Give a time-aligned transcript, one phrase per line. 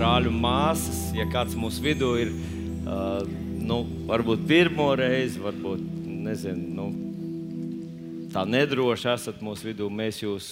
[0.00, 2.30] brāļu un māsas, ja kāds mūsu vidū ir,
[2.88, 3.20] uh,
[3.60, 5.82] nu, varbūt pirmo reizi, varbūt
[6.24, 6.86] nezinu, nu,
[8.32, 10.46] tā nedroši esat mūsu vidū, mēs jūs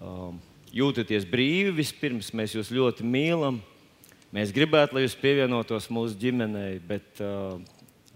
[0.00, 0.38] um,
[0.72, 1.74] jūtaties brīvi.
[1.82, 3.58] Vispirms mēs jūs ļoti mīlam.
[4.32, 7.58] Mēs gribētu, lai jūs pievienotos mūsu ģimenei, bet uh,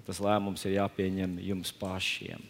[0.08, 2.40] tas lēmums ir jāpieņem jums pašiem.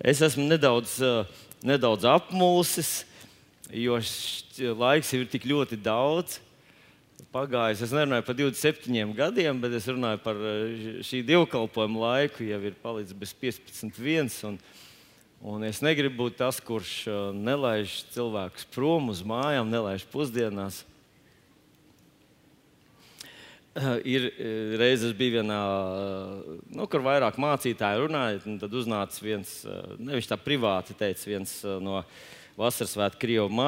[0.00, 1.28] Es esmu nedaudz, uh,
[1.60, 3.02] nedaudz apmulsis,
[3.72, 3.98] jo
[4.78, 6.40] laiks ir tik ļoti daudz
[7.34, 7.84] pagājis.
[7.86, 12.46] Es nerunāju par 27 gadiem, bet es runāju par uh, šī dievkalpojuma laiku.
[12.46, 14.34] Jau ir palicis bez 15, 1.
[14.48, 14.58] Un,
[15.54, 20.84] un es negribu būt tas, kurš uh, nelaiž cilvēkus prom uz mājām, nelaiž pusdienās.
[23.76, 24.30] Uh, ir
[24.80, 25.60] reizes bija vienā,
[26.72, 29.58] nu, kur vairāk mācītāji runāja, un tad uznāca viens,
[30.00, 32.24] nevis tā privāti teica, viens no uh,
[32.56, 33.66] vasaras svētku Krievu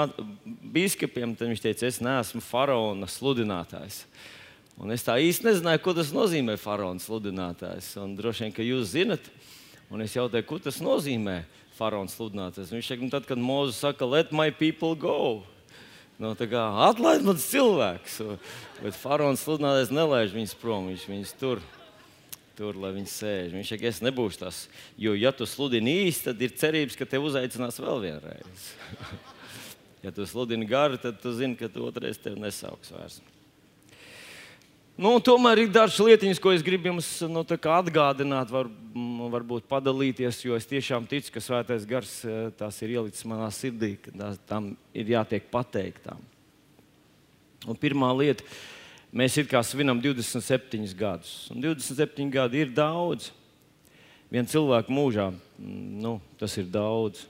[0.73, 4.03] biskupiem, tad viņš teica, es neesmu faraona sludinātājs.
[4.79, 7.93] Un es tā īsti nezināju, ko tas nozīmē faraona sludinātājs.
[8.01, 9.31] Un droši vien, ka jūs zinat,
[9.91, 11.41] un es jautāju, ko tas nozīmē
[11.79, 12.73] faraona sludinātājs.
[12.75, 15.45] Viņš teica, nu, tad, kad Mozus saka, let my people go.
[16.19, 18.23] Nu, kā, atlaid man cilvēks,
[18.83, 21.63] bet faraons sludinātājs nelaiž viņus prom, viņš viņus tur
[22.59, 23.55] tur, lai viņi sēž.
[23.55, 24.61] Viņš saka, es nebūšu tas.
[25.01, 28.69] Jo, ja tu sludini īsti, tad ir cerības, ka tevi uzaicinās vēl vienreiz.
[30.05, 33.21] ja tu sludini gari, tad tu zini, ka tu otrais tevi nesauks vairs.
[34.99, 38.67] Nu, tomēr ir dažas lietiņas, ko es gribu jums nu, atgādināt, var,
[39.31, 43.93] varbūt padalīties, jo es tiešām ticu, ka Svētais Gars eh, tās ir ielicis manā sirdī,
[44.03, 46.19] ka tās, tam ir jātiek pateiktām.
[47.71, 48.43] Un pirmā lieta,
[49.09, 51.49] Mēs it kā svinam 27 gadus.
[51.53, 53.31] Un 27 gadi ir daudz.
[54.29, 57.25] Viena cilvēka mūžā nu, tas ir daudz.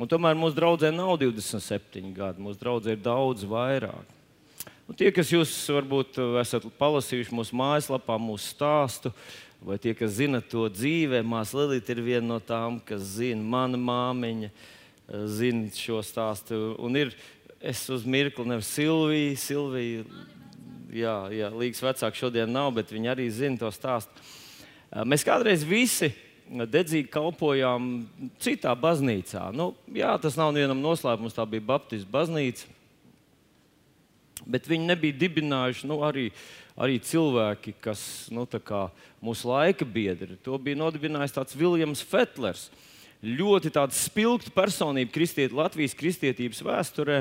[0.00, 2.40] Un tomēr mūsu draudzē nav 27 gadi.
[2.40, 4.18] Mūsu draudzē ir daudz vairāk.
[4.88, 9.12] Un tie, kas jūs varbūt esat palasījuši mūsu mājaslapā, mūsu stāstu,
[9.62, 13.78] vai tie, kas zina to dzīvē, māsa Lilita ir viena no tām, kas zina, mana
[13.78, 16.64] māmiņa eh, zina šo stāstu.
[16.80, 17.12] Un ir,
[17.60, 20.06] es uz mirkli nevaru Silviju, Silviju
[20.92, 24.12] jā, jā līgas vecāki šodien nav, bet viņi arī zina to stāstu.
[25.08, 26.12] Mēs kādreiz visi
[26.52, 28.04] dedzīgi kalpojām
[28.42, 29.48] citā baznīcā.
[29.56, 32.68] Nu, jā, tas nav vienam noslēpums, tā bija Baptistu baznīca.
[34.42, 36.28] Bet viņi nebija dibinājuši nu, arī,
[36.76, 38.02] arī cilvēki, kas
[38.34, 38.46] nu,
[39.22, 40.36] mūsu laika biedri.
[40.44, 42.68] To bija nodibinājis tāds Viljams Fetlers.
[43.22, 47.20] Ļoti spilgta personība kristiet, Latvijas kristietības vēsturē.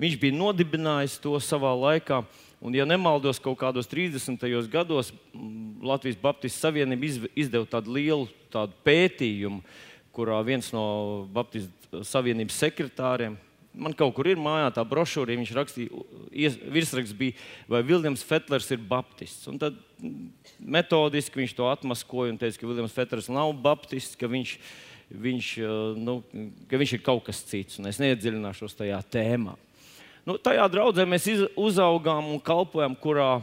[0.00, 2.22] Viņš bija nodibinājis to savā laikā.
[2.62, 4.38] Un, ja nemaldos, kaut kādos 30.
[4.70, 5.08] gados
[5.82, 9.64] Latvijas Baptistu Savienība izdeva tādu lielu tādu pētījumu,
[10.14, 10.84] kurā viens no
[11.34, 13.34] Baptistu Savienības sekretāriem,
[13.74, 16.04] man kaut kur ir mājā tā brošūra, viņš rakstīja,
[16.70, 17.34] virsraksts bija,
[17.66, 19.48] vai Viljams Fetlers ir Baptists.
[19.50, 19.82] Un tad
[20.62, 24.54] metodiski viņš to atmaskoja un teica, ka Viljams Fetlers nav Baptists, ka viņš,
[25.26, 25.50] viņš,
[25.98, 26.20] nu,
[26.70, 27.82] ka viņš ir kaut kas cits.
[27.90, 29.58] Es neiedziļināšos tajā tēmā.
[30.22, 31.24] Nu, tajā draudzē mēs
[31.58, 33.40] uzaugām un kalpojam, kurā,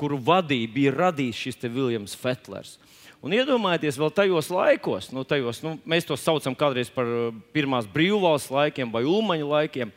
[0.00, 2.78] kuru vadīja bija radījis šis Viljams Fetlers.
[3.22, 7.84] Un iedomājieties, vēl tajos laikos, nu, tajos, nu, mēs to saucam kādreiz par uh, pirmās
[7.86, 9.92] brīvvalsts laikiem vai ulmaņa laikiem.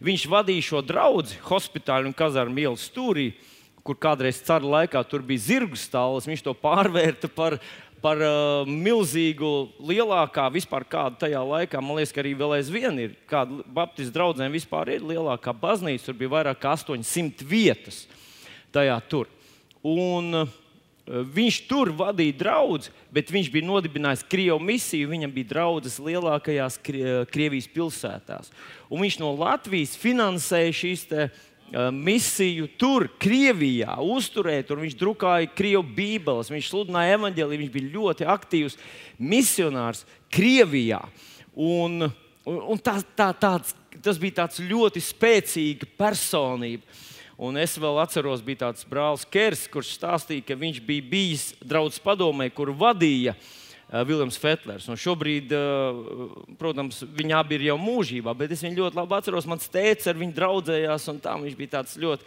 [0.00, 3.32] Viņš vadīja šo draugu hospitāļu un kazarmu ielas stūrī,
[3.84, 6.30] kur kādreiz cara laikā tur bija zirgu stāvs.
[6.30, 7.58] Viņš to pārvērta par
[8.02, 9.50] par uh, milzīgu,
[9.90, 11.82] lielākā vispār kāda tajā laikā.
[11.84, 16.08] Man liekas, ka arī vēl aizvien ir kāda Baptistu draugiem vispār ir lielākā baznīca.
[16.08, 18.04] Tur bija vairāk kā 800 vietas
[18.74, 19.30] tajā tur.
[19.80, 20.58] Un, uh,
[21.10, 25.08] Viņš tur vadīja draugus, bet viņš bija nodibinājis Krievijas misiju.
[25.10, 28.52] Viņam bija draudzes lielākajās Krievijas pilsētās.
[28.86, 31.02] Un viņš no Latvijas finansēja šīs
[31.94, 38.26] misiju tur, Krievijā, uzturēt, tur viņš drukāja krievu bībeles, viņš sludināja evaņģēliju, viņš bija ļoti
[38.34, 38.78] aktīvs
[39.18, 41.02] misionārs Krievijā.
[41.54, 42.08] Un,
[42.44, 46.84] un, un tā, tā, tāds, tas bija tāds ļoti spēcīga personība.
[47.40, 51.96] Un es vēl atceros, bija tāds brālis Kers, kurš stāstīja, ka viņš bija bijis draugs
[52.02, 53.59] padomē, kur vadīja uh, Eh,
[53.90, 54.86] Viljams Fetlers.
[54.88, 59.46] Un šobrīd, eh, protams, viņi abi ir jau mūžībā, bet es viņu ļoti labi atceros.
[59.46, 62.22] Mans tēvs ar viņu draudzējās, un tā viņš bija tāds ļoti,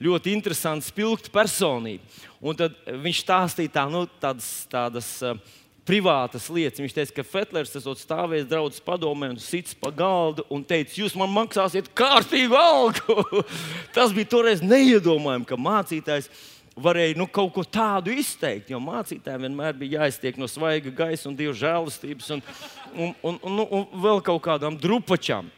[0.00, 2.00] ļoti interesants, spilgts personība.
[2.40, 5.36] Un tad viņš stāstīja tā, nu, tādas, tādas uh,
[5.84, 6.80] privātas lietas.
[6.80, 11.16] Viņš teica, ka Fetlers esot stāvējis draudzes padomē un sits pa galdu un teica, jūs
[11.18, 13.44] man maksāsiet kārtīgu algu.
[13.96, 16.30] Tas bija toreiz neiedomājami, ka mācītājs
[16.76, 18.70] varēja nu, kaut ko tādu izteikt.
[18.72, 22.44] Jo mācītājiem vienmēr bija jāiztiek no svaiga gaisa un dieva žēlastības un,
[22.92, 25.50] un, un, un, un, un vēl kaut kādām drupačām.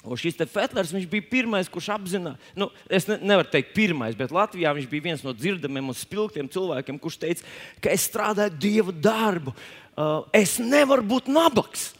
[0.00, 4.72] Un šis Fetlers bija pirmais, kurš apzināja, nu, es ne, nevaru teikt, pirmais, bet Latvijā
[4.72, 7.44] viņš bija viens no dzirdamiem un spilgtiem cilvēkiem, kurš teica,
[7.84, 9.52] ka es strādāju dieva darbu.
[9.92, 11.90] Uh, es nevaru būt nabaks.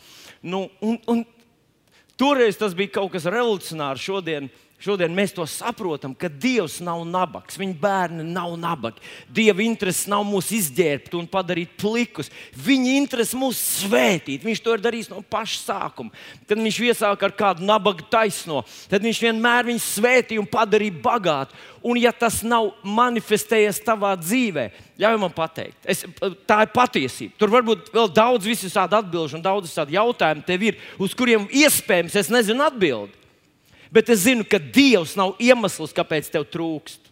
[0.41, 1.21] Nu, un, un
[2.17, 4.01] toreiz tas bija kaut kas revolucionārs.
[4.01, 4.49] Šodien
[4.81, 9.03] Šodien mēs to saprotam, ka Dievs nav nabaks, viņa bērni nav nabagi.
[9.29, 12.33] Dieva interese nav mūs izģērbt un padarīt plikus.
[12.57, 14.41] Viņa interese mūs svētīt.
[14.47, 16.17] Viņš to ir darījis no paša sākuma.
[16.49, 21.61] Kad viņš iesāka ar kādu nabaga taisno, tad viņš vienmēr viņu svētīja un padarīja bagātu.
[21.85, 24.67] Un, ja tas nav manifestējies tavā dzīvē,
[25.01, 26.05] ļauj man pateikt, es,
[26.49, 27.37] tā ir patiesība.
[27.41, 31.49] Tur var būt vēl daudz visādi atbildžu un daudz visādi jautājumu tev ir, uz kuriem
[31.49, 33.20] iespējams es nezinu atbildību
[33.93, 37.11] bet es zinu, ka Dievs nav iemesls, kāpēc tev trūkst.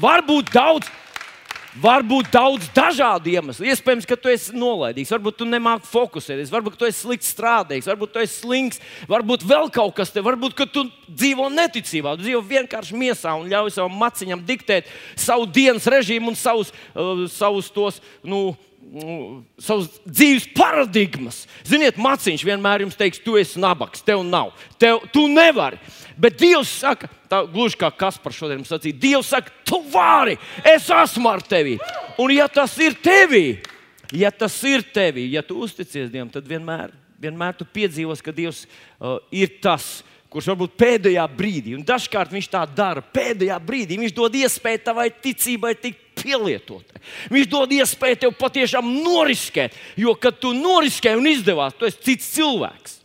[0.00, 0.92] Varbūt daudz.
[1.76, 3.66] Varbūt daudz dažādu iemeslu.
[3.68, 8.14] Iespējams, ka tu esi nolaidīgs, varbūt tu nemāki fokusēties, varbūt tu esi slikts strādājis, varbūt
[8.14, 8.80] tu esi slings,
[9.10, 13.74] varbūt vēl kaut kas te, varbūt tu dzīvo neticībā, tu dzīvo vienkārši miesā un ļauj
[13.76, 14.88] savam maciņam diktēt
[15.20, 18.00] savu dienas režīmu un savus, uh, savus tos.
[18.24, 18.54] Nu,
[19.60, 21.44] savas dzīves paradigmas.
[21.66, 25.78] Ziniet, maciņš vienmēr jums teiks, tu esi nabaks, tev nav, tev, tu nevari.
[26.16, 30.88] Bet Dievs saka, tā gluži kā Kaspars šodien mums sacīja, Dievs saka, tu vari, es
[30.92, 31.76] esmu ar tevi.
[32.22, 33.58] Un ja tas ir tevī,
[34.16, 38.64] ja tas ir tevī, ja tu uzticies Dievam, tad vienmēr, vienmēr tu piedzīvos, ka Dievs
[38.64, 40.00] uh, ir tas,
[40.32, 45.10] kurš varbūt pēdējā brīdī, un dažkārt viņš tā dara, pēdējā brīdī viņš dod iespēju tavai
[45.10, 47.00] ticībai tikt pielietotai.
[47.32, 52.32] Viņš dod iespēju tev patiešām noriskēt, jo, kad tu noriskēji un izdevās, tu esi cits
[52.34, 52.98] cilvēks.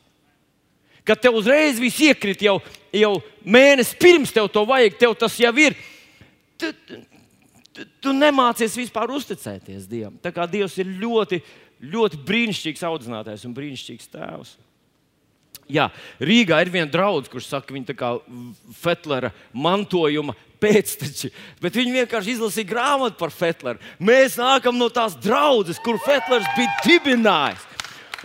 [1.06, 2.60] Kad tev uzreiz viss iekrīt jau,
[2.94, 3.16] jau
[3.46, 5.78] mēnesi pirms tev to vajag, tev tas jau ir.
[6.62, 10.20] Tu, tu, tu nemācies vispār uzticēties Dievam.
[10.22, 11.42] Tā kā Dievs ir ļoti,
[11.82, 14.54] ļoti brīnišķīgs audzinātājs un brīnišķīgs tēvs.
[15.72, 15.88] Jā,
[16.20, 18.12] Rīgā ir viena draudzene, kurš saka, ka viņa
[18.76, 21.32] Fetlera mantojuma pēcteči.
[21.62, 23.82] Bet viņi vienkārši izlasīja grāmatu par Fetleru.
[24.00, 27.68] Mēs nākam no tās draudzes, kur Fetlers bija dibinājis.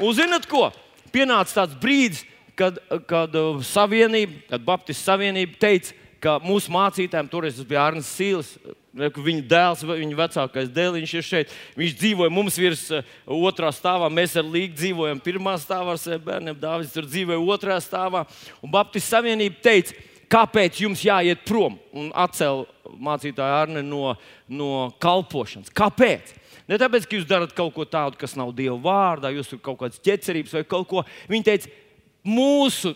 [0.03, 0.69] Un zinot ko?
[1.15, 2.25] Pienāca tāds brīdis,
[2.59, 8.57] kad, kad uh, savienība, kad Baptistu savienība teica, ka mūsu mācītājiem toreiz bija Arnēs Sīls.
[8.97, 11.51] Viņa dēls, viņa vecākais dēliņš ir šeit.
[11.77, 14.09] Viņš dzīvoja mums virs uh, otrā stāvā.
[14.13, 16.61] Mēs ar Līgu dzīvojam pirmā stāvā ar saviem bērniem.
[16.61, 18.25] Dāvis tur dzīvoja otrā stāvā.
[18.65, 19.97] Un Baptistu savienība teica,
[20.33, 24.15] kāpēc jums jāiet prom un atcelt mācītāju Arne no,
[24.49, 25.73] no kalpošanas.
[25.75, 26.35] Kāpēc?
[26.67, 29.79] Ne tāpēc, ka jūs darat kaut ko tādu, kas nav Dieva vārdā, jūs tur kaut
[29.83, 31.05] kādas ķecerības vai kaut ko.
[31.31, 31.73] Viņi teica,
[32.27, 32.95] mūsu,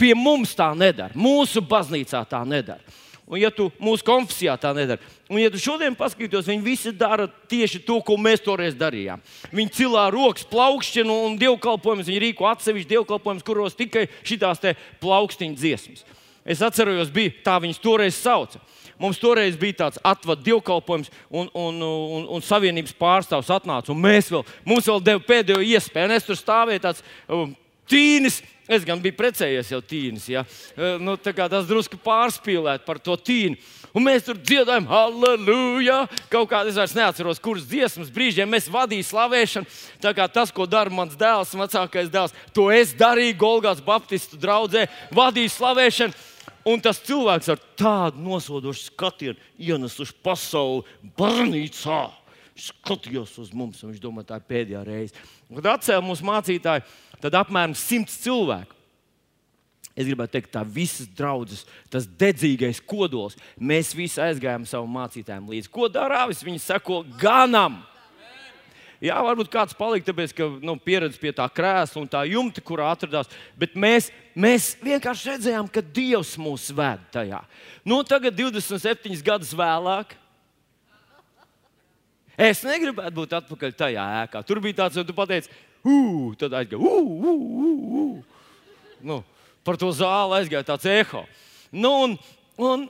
[0.00, 2.84] pie mums tā nedara, mūsu baznīcā tā nedara.
[3.28, 7.26] Un, ja tu mūsu konfesijā tā nedara, un, ja tu šodien paskatītos, viņi visi dara
[7.28, 9.20] tieši to, ko mēs toreiz darījām.
[9.52, 16.06] Viņi cilā rokas, plaukšķinu un dievkalpojumus, viņi rīko atsevišķu dievkalpojumus, kuros tikai šīs plaukstiņu dziesmas.
[16.44, 18.60] Es atceros, bija tā viņas toreiz sauca.
[18.98, 23.94] Mums toreiz bija tāds atvadu dievkalpojums, un, un, un, un savienības pārstāvs atnāca.
[23.94, 27.52] Mēs vēl, mums vēl deva pēdējo iespēju, un es tur stāvēju tāds um,
[27.88, 28.40] tīnis.
[28.68, 30.26] Es gan biju precējies jau tīnis.
[30.28, 30.42] Ja?
[30.74, 33.56] Uh, nu, tas drusku pārspīlēt par to tīnu.
[33.98, 36.04] Un mēs tur dziedājām, halleluja!
[36.30, 39.66] Kaut kādā es vairs neatceros, kuras dziesmas brīžiem mēs vadījām slavēšanu.
[40.04, 44.84] Tā kā tas, ko dara mans dēls, vecākais dēls, to es darīju Golgāts Baptistu draugzē,
[45.18, 46.14] vadīju slavēšanu.
[46.68, 50.86] Un tas cilvēks ar tādu nosodošu skatienu ienes uz pasauli
[51.18, 52.04] baznīcā.
[52.68, 55.28] Skatījos uz mums, un viņš domā, tā ir pēdējā reize.
[55.50, 56.86] Kad atcēlīja mūsu mācītāju,
[57.24, 58.77] tad apmēram simts cilvēku.
[59.98, 63.34] Es gribētu teikt, tā visas draudzes, tas dedzīgais kodols.
[63.58, 65.70] Mēs visi aizgājām savam mācītājam līdzi.
[65.74, 66.44] Ko dara Rāvis?
[66.46, 67.80] Viņi seko ganam.
[69.02, 72.88] Jā, varbūt kāds palika, tāpēc, ka nu, pieredze pie tā krēsla un tā jumta, kurā
[72.90, 73.30] atradās.
[73.58, 77.38] Bet mēs, mēs vienkārši redzējām, ka Dievs mūs ved tajā.
[77.86, 80.16] Nu, tagad, 27 gadus vēlāk,
[82.34, 84.42] es negribētu būt atpakaļ tajā ēkā.
[84.46, 85.54] Tur bija tāds, ka tu pateici,
[85.86, 88.38] ugh, tad aizgāja, ugh, ugh, ugh.
[88.98, 89.22] Nu,
[89.68, 91.26] par to zāli aizgāja tāds eho.
[91.68, 92.18] Nu, un,
[92.56, 92.88] un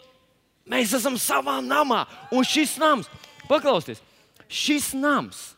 [0.70, 3.10] mēs esam savā namā, un šis nams,
[3.50, 4.04] paklausieties,
[4.46, 5.48] šis nams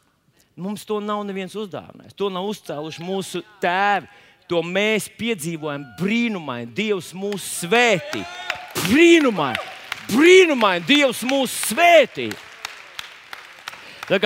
[0.60, 2.16] Mums to nav neviens uzdāvinājis.
[2.20, 4.08] To nav uzcēluši mūsu tēvi.
[4.50, 6.72] To mēs piedzīvojam brīnumaini.
[6.76, 8.20] Dievs mūs svētī.
[8.82, 9.62] Brīnumaini,
[10.10, 12.28] brīnumaini Dievs mūs svētī.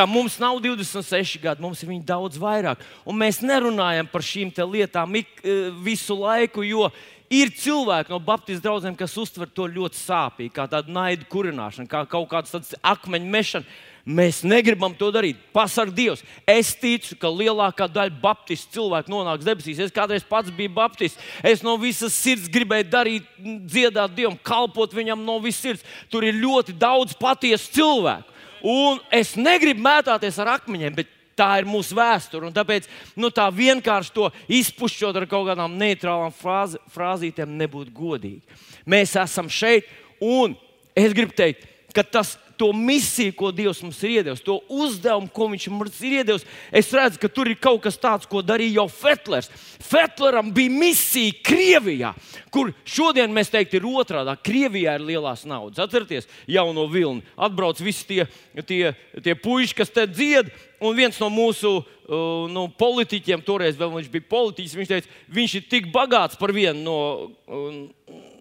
[0.09, 2.81] Mums nav 26 gadi, mums ir daudz vairāk.
[3.05, 6.91] Un mēs nerunājam par šīm lietām ik, eh, visu laiku, jo,
[7.33, 12.05] Ir cilvēki no Baptistu draugiem, kas uztver to ļoti sāpīgi, kā tādu naidu kurināšanu, kā
[12.07, 13.65] kaut kādu akmeņu mešanu.
[14.05, 15.39] Mēs negribam to darīt.
[15.55, 16.23] Pasargā Dievs.
[16.47, 19.81] Es ticu, ka lielākā daļa Baptistu cilvēku nonāks debesīs.
[19.81, 21.17] Es kādreiz pats biju Baptists.
[21.41, 25.89] Es no visas sirds gribēju darīt, dziedāt Dievam, kalpot viņam no visas sirds.
[26.13, 28.34] Tur ir ļoti daudz patiesu cilvēku.
[28.65, 32.51] Un es negribu mētāties ar akmeņiem, bet tā ir mūsu vēsture.
[32.55, 32.89] Tāpēc
[33.21, 34.31] nu, tā vienkārši to
[34.61, 38.61] izpušķot ar kaut kādām neitrālām frāzi, frāzītēm nebūtu godīgi.
[38.89, 39.91] Mēs esam šeit,
[40.23, 40.57] un
[40.97, 45.49] es gribu teikt, ka tas to misiju, ko Dievs mums ir iedevis, to uzdevumu, ko
[45.55, 48.87] Viņš mums ir iedevis, es redzu, ka tur ir kaut kas tāds, ko darīja jau
[48.91, 49.51] Fetlers.
[49.85, 52.15] Fetleram bija misija Krievijā,
[52.55, 54.35] kur šodien mēs teiktu, ir otrādi.
[54.45, 55.83] Krievijā ir lielās naudas.
[55.85, 57.23] Atcerieties, jauno vilni.
[57.37, 58.29] Atbrauc visi tie,
[58.67, 60.51] tie, tie puiši, kas te dzied.
[60.85, 65.59] Un viens no mūsu uh, nu, politiķiem, toreiz vēl viņš bija politiķis, viņš teica, viņš
[65.61, 66.99] ir tik bagāts par vienu no.
[67.47, 68.33] Uh,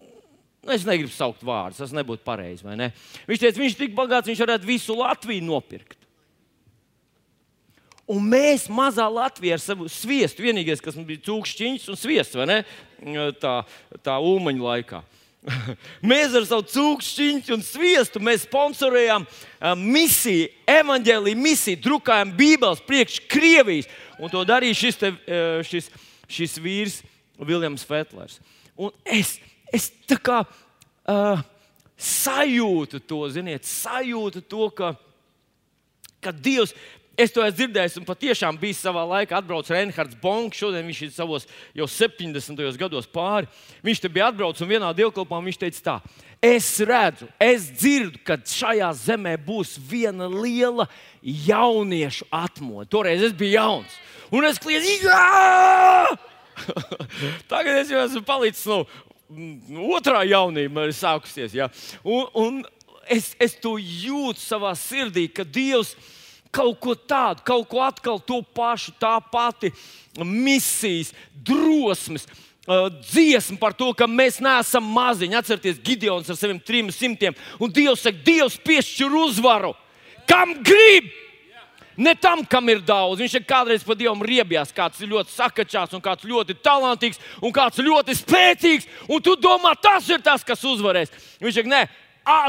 [0.64, 2.64] Nu, es negribu saukt vārdus, tas nebūtu pareizi.
[2.78, 2.88] Ne?
[3.28, 5.98] Viņš teica, viņš ir tik bagāts, viņš varētu visu Latviju nopirkt.
[8.08, 12.58] Un mēs mazā Latvijā ar savu sviestu, vienīgais, kas bija cūkšķiņš un sviests, vai ne?
[13.40, 13.54] Tā,
[14.04, 15.00] tā ūmaņa laikā.
[16.10, 19.24] mēs ar savu cūkšķiņu un sviestu sponsorējām
[19.80, 23.88] misiju, evanģēlīju misiju, drukājām Bībeles priekš Krievijas.
[24.20, 25.12] Un to darīja šis, te,
[25.68, 25.90] šis,
[26.28, 27.00] šis vīrs,
[27.40, 28.38] Viljams Fetlers.
[28.76, 29.36] Un es
[29.72, 31.44] es tā kā uh,
[31.96, 34.94] sajūtu to, ziniet, sajūtu to, ka,
[36.24, 36.74] ka Dievs.
[37.14, 40.58] Es to esmu dzirdējis, un patiešām bija savā laikā atbraucis Reinhards Bonks.
[40.58, 42.58] Šodien viņš ir savos jau 70.
[42.80, 43.46] gados pāri.
[43.86, 45.94] Viņš te bija atbraucis un vienā dievkalpā viņš teica, tā,
[46.42, 50.88] es redzu, es dzirdu, ka šajā zemē būs viena liela
[51.22, 52.90] jauniešu atmodu.
[52.90, 53.94] Toreiz es biju jauns.
[54.34, 56.16] Un es kliedzu, jā!
[57.50, 58.82] Tagad es jau esmu palicis nu,
[59.94, 61.54] otrā jaunība ir sākusies.
[61.56, 61.70] Ja?
[62.04, 62.60] Un, un
[63.10, 65.94] es, es to jūtu savā sirdī, ka Dievs
[66.54, 69.72] kaut ko tādu, kaut ko atkal to pašu, tā pati
[70.22, 72.28] misijas, drosmes.
[72.64, 75.36] Uh, dziesma par to, ka mēs neesam maziņi.
[75.36, 77.36] Atcerieties, Gideons ar saviem trim simtiem.
[77.60, 79.74] Un Dievs saka, Dievs piešķir uzvaru.
[80.30, 81.10] Kam grib?
[81.96, 83.20] Ne tam, kam ir daudz.
[83.22, 87.54] Viņš ir kādreiz pa Dievam riebjās, kāds ir ļoti sakačās, un kāds ļoti talantīgs, un
[87.54, 88.88] kāds ļoti spēcīgs.
[89.08, 91.12] Un tu domā, tas ir tas, kas uzvarēs.
[91.42, 91.82] Viņš saka, nē,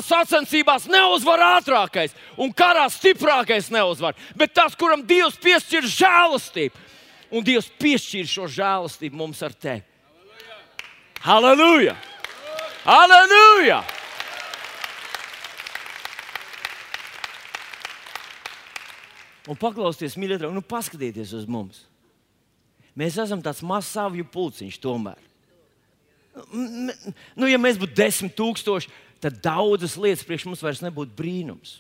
[0.06, 4.16] sacensībās neuzvar ātrākais, un karā stiprākais neuzvar.
[4.36, 6.86] Bet tas, kuram Dievs piešķir žēlastību,
[7.32, 9.84] un Dievs piešķir šo žēlastību mums ar tevi.
[11.26, 11.96] Halleluja!
[12.86, 13.84] Halleluja!
[19.46, 21.84] Un paklausieties, mīļie draugi, nu paskatieties uz mums.
[22.98, 25.20] Mēs esam tāds mazs savju pulciņš tomēr.
[27.36, 28.92] Nu, ja mēs būtu desmit tūkstoši,
[29.24, 31.80] tad daudzas lietas priekš mums vairs nebūtu brīnums.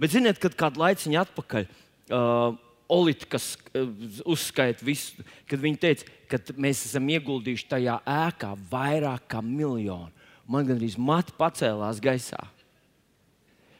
[0.00, 2.58] Bet ziniet, kad kādu laiciņu atpakaļ uh,
[2.92, 3.86] Olīte, kas uh,
[4.28, 10.10] uzskaita visu, kad viņi teica, ka mēs esam ieguldījuši tajā ēkā vairāk kā miljonu.
[10.50, 12.40] Man gandrīz mati pacēlās gaisā.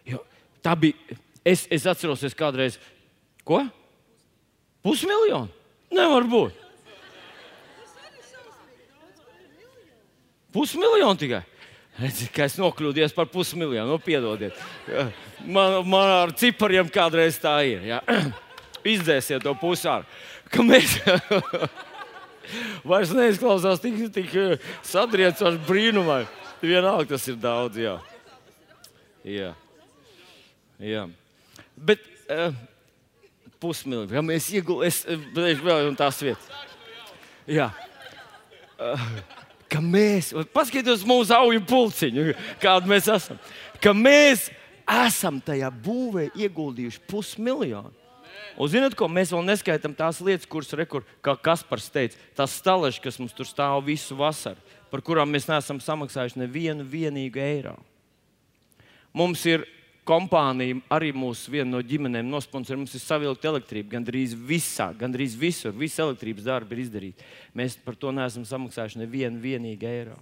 [0.08, 0.22] Jo
[0.64, 2.78] tā bija Es, es atceros, es kādreiz,
[3.46, 3.64] ko?
[4.82, 5.50] Pusmiljonu?
[5.92, 6.58] Nevar būt.
[10.52, 11.42] Pusmiljonu tikai.
[12.00, 13.94] Redzi, ka es nokļūdījos par pusmiljonu.
[13.94, 14.56] Nu, piedodiet.
[15.44, 17.84] Man, man ar cipariem kādreiz tā ir.
[17.90, 18.00] Ja?
[18.94, 20.08] Izdzēsiet to pusāru.
[20.52, 20.98] Ka mēs
[22.88, 24.36] vairs neizklausās tik, tik
[24.88, 26.22] sadriecoši brīnumā.
[26.62, 27.80] Vienalga tas ir daudz.
[27.80, 27.96] Jā.
[29.26, 29.52] Jā.
[30.82, 31.06] Jā.
[31.82, 32.54] Bet uh,
[33.62, 36.50] pusmiljonu, ja mēs ieguldām, es vēl un tās vietas.
[37.50, 37.70] Jā.
[38.78, 39.06] Uh,
[39.72, 42.28] ka mēs, paskatieties uz mūsu auju pulciņu,
[42.62, 43.40] kāda mēs esam.
[43.82, 44.48] Ka mēs
[45.06, 47.92] esam tajā būvē ieguldījuši pusmiljonu.
[48.60, 53.00] Un zinot, ko mēs vēl neskaitām tās lietas, kuras, rekur, kā Kaspars teica, tās staleži,
[53.04, 54.60] kas mums tur stāv visu vasaru,
[54.92, 57.78] par kurām mēs neesam samaksājuši nevienu vienīgu eiro.
[59.16, 59.64] Mums ir
[60.08, 63.94] kompānija, arī mūsu viena no ģimenēm nosponsorē, mums ir savilkta elektrība.
[63.94, 67.26] Gan drīz visā, gan drīz visur, visa elektrības darba ir izdarīta.
[67.58, 70.18] Mēs par to neesam samaksājuši nevienu vienīgu eiro.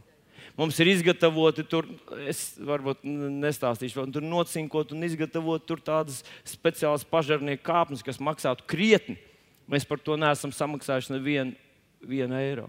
[0.59, 1.87] Mums ir izgatavoti tur,
[2.29, 9.17] es varbūt nestāstīšu, tur nocinkot un izgatavot tur tādas speciālas pažarnieku kāpnes, kas maksātu krietni.
[9.71, 12.69] Mēs par to neesam samaksājuši nevienu eiro.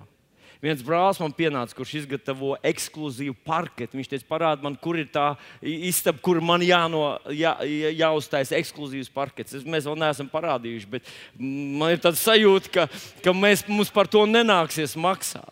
[0.62, 3.98] Viens brālis man pienāca, kurš izgatavo ekskluzīvu parketu.
[3.98, 5.32] Viņš teica, parādi man, kur ir tā
[5.66, 7.56] istaba, kur man jāno, jā,
[7.98, 9.56] jāuztais ekskluzīvs parkets.
[9.58, 11.10] Es, mēs vēl neesam parādījuši, bet
[11.42, 12.86] man ir tāds sajūta, ka,
[13.26, 15.50] ka mēs, mums par to nenāksies maksāt.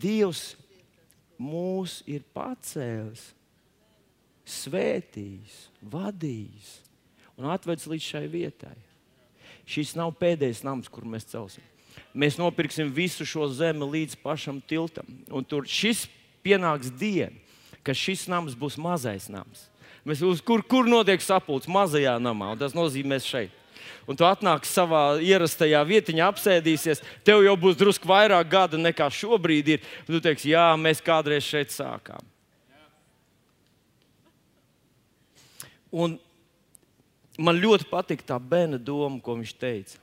[0.00, 0.44] Dievs
[1.40, 3.30] mūs ir pacēlis,
[4.44, 6.70] svētījis, vadījis
[7.40, 8.76] un atvedis līdz šai vietai.
[9.70, 11.62] Šis nav pēdējais nams, kur mēs celsim.
[12.14, 15.06] Mēs nopirksim visu šo zemi līdz pašam tiltam.
[15.30, 16.08] Un tur šis
[16.42, 17.36] pienāks diena,
[17.86, 19.68] kad šis nams būs mazais nams.
[20.06, 23.54] Mēs uz kur, kur notiek sapulcs mazajā namā, un tas nozīmē šeit.
[24.08, 27.02] Un tu atnāksi savā ierastajā vietiņā, apsēdīsies.
[27.26, 29.84] Tev jau būs drusku vairāk gada nekā šobrīd ir.
[30.06, 32.24] Un tu teiksi, jā, mēs kādreiz šeit sākām.
[35.90, 36.18] Un
[37.40, 40.00] man ļoti patīk tā bērna doma, ko viņš teica.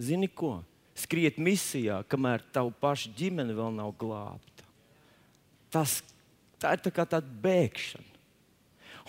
[0.00, 0.58] Zini ko?
[0.98, 4.66] Skriet misijā, kamēr tavu pašu ģimene vēl nav glābta.
[5.74, 5.98] Tas,
[6.62, 8.10] tā ir tā kā tāda bēgšana.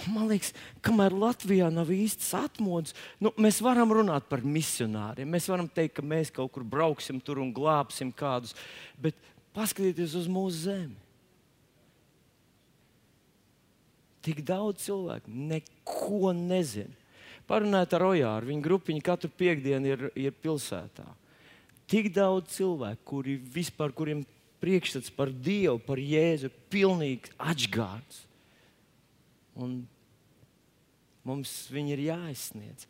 [0.03, 0.51] Un man liekas,
[0.83, 5.29] kamēr Latvijā nav īstas atmodas, nu, mēs varam runāt par misionāriem.
[5.29, 8.51] Mēs varam teikt, ka mēs kaut kur brauksim tur un glābsim kādus.
[8.99, 9.15] Bet
[9.55, 10.99] paskatieties uz mūsu zemi.
[14.25, 17.04] Tik daudz cilvēku neko nezina.
[17.49, 18.49] Parunājiet ar Ojāru.
[18.49, 21.05] Viņa grupiņa katru piekdienu ir, ir pilsētā.
[21.85, 24.23] Tik daudz cilvēku, kuri vispār, kuriem
[24.63, 28.23] priekšstats par Dievu, par Jēzu, ir pilnīgi atgādāts.
[29.55, 29.83] Un
[31.25, 32.89] mums viņi ir jāizsniedz.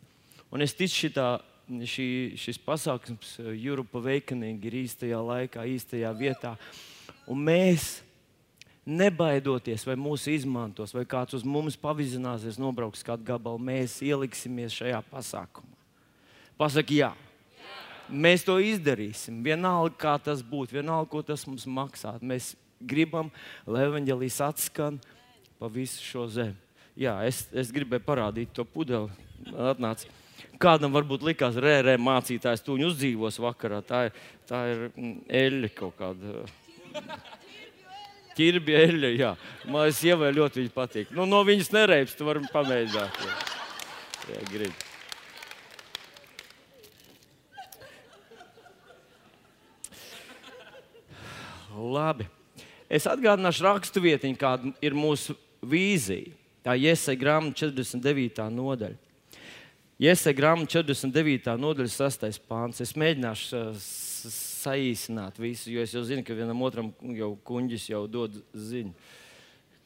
[0.54, 1.28] Un es ticu, šitā,
[1.68, 2.08] šī,
[2.40, 6.54] šis pasākums, Europa Awakening, ir īstajā laikā, īstajā vietā.
[7.28, 7.98] Un mēs
[8.86, 15.00] nebaidoties, vai mūsu izmantos, vai kāds uz mums pavizināsies, nobrauks kādu gabalu, mēs ieliksimies šajā
[15.10, 15.74] pasākumā.
[16.56, 17.12] Pasaki, jā.
[18.06, 19.42] Mēs to izdarīsim.
[19.44, 22.14] Vienalga, kā tas būtu, vienalga, ko tas mums maksā.
[22.22, 23.32] Mēs gribam,
[23.66, 25.00] lai evanģēlijas atskan
[25.58, 26.56] pa visu šo zemi.
[26.96, 29.10] Jā, es, es gribēju parādīt to pudeli.
[29.52, 30.06] Atnāc.
[30.62, 33.82] Kādam varbūt likās, ka rērē mācītājs to uzdzīvos vakarā.
[33.84, 36.46] Tā ir, tā ir mm, eļļa kaut kāda.
[38.36, 39.30] Ķirbja eļļa, jā.
[39.72, 41.12] Man sievai ļoti viņa patīk.
[41.16, 43.22] Nu, no viņas nereips, tu vari pamēģināt.
[43.24, 44.84] Jā, jā grib.
[51.76, 52.26] Labi.
[52.88, 56.32] Es atgādināšu rakstu vietiņu, kāda ir mūsu vīzija.
[56.66, 58.46] Tā ir Iesai grāmata 49.
[58.52, 58.96] nodaļa.
[60.02, 61.56] Iesai grāmata 49.
[61.62, 62.40] nodaļa, 6.
[62.48, 62.82] pāns.
[62.84, 63.62] Es mēģināšu
[64.32, 68.94] saīsināt visu, jo es jau zinu, ka vienam otram jau kuģis jau dod ziņu,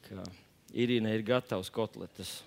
[0.07, 0.23] ka
[0.71, 2.39] Irīna ir gatavs kotletes.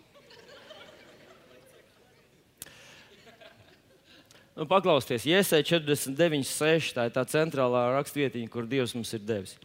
[4.55, 6.93] Nu, paklausieties, Iesai 49, 6.
[6.95, 9.57] Tā ir tā centrālā raksturvietiņa, kur Dievs mums ir devis.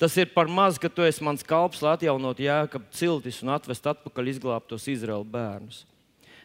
[0.00, 3.84] Tas ir par maz, ka tu esi mans kalps, lai atjaunotu jēkabu ciltis un atvest
[3.92, 5.84] atpakaļ izglābtos Izraēlu bērnus.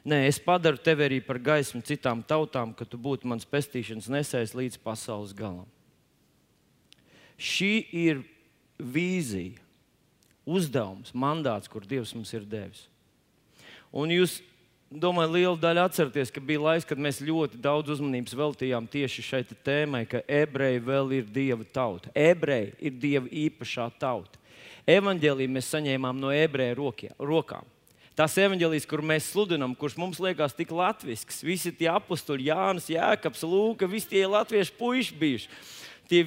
[0.08, 4.56] Nē, es padaru tevi arī par gaismu citām tautām, ka tu būtu mans pestīšanas nesējs
[4.56, 5.68] līdz pasaules galam.
[7.40, 8.22] Šī ir
[8.80, 9.60] vīzija,
[10.48, 12.86] uzdevums, mandāts, kur Dievs mums ir devis.
[13.92, 14.40] Un jūs,
[14.90, 19.42] domāju, liela daļa atcerieties, ka bija laiks, kad mēs ļoti daudz uzmanības veltījām tieši šai
[19.52, 22.12] tēmai, ka ebreji vēl ir Dieva tauta.
[22.16, 24.40] Ebreji ir Dieva īpašā tauta.
[24.90, 27.68] Evangeliju mēs saņēmām no ebreju rokām.
[28.20, 33.46] Tas evanģēlijs, kur mēs sludinām, kurš mums liekas tik latvisks, visi tie apstuļi, Jānis, Jēkabs,
[33.48, 35.48] Lūka, visi tie latviešu puiši bijuši.
[36.12, 36.26] Tie,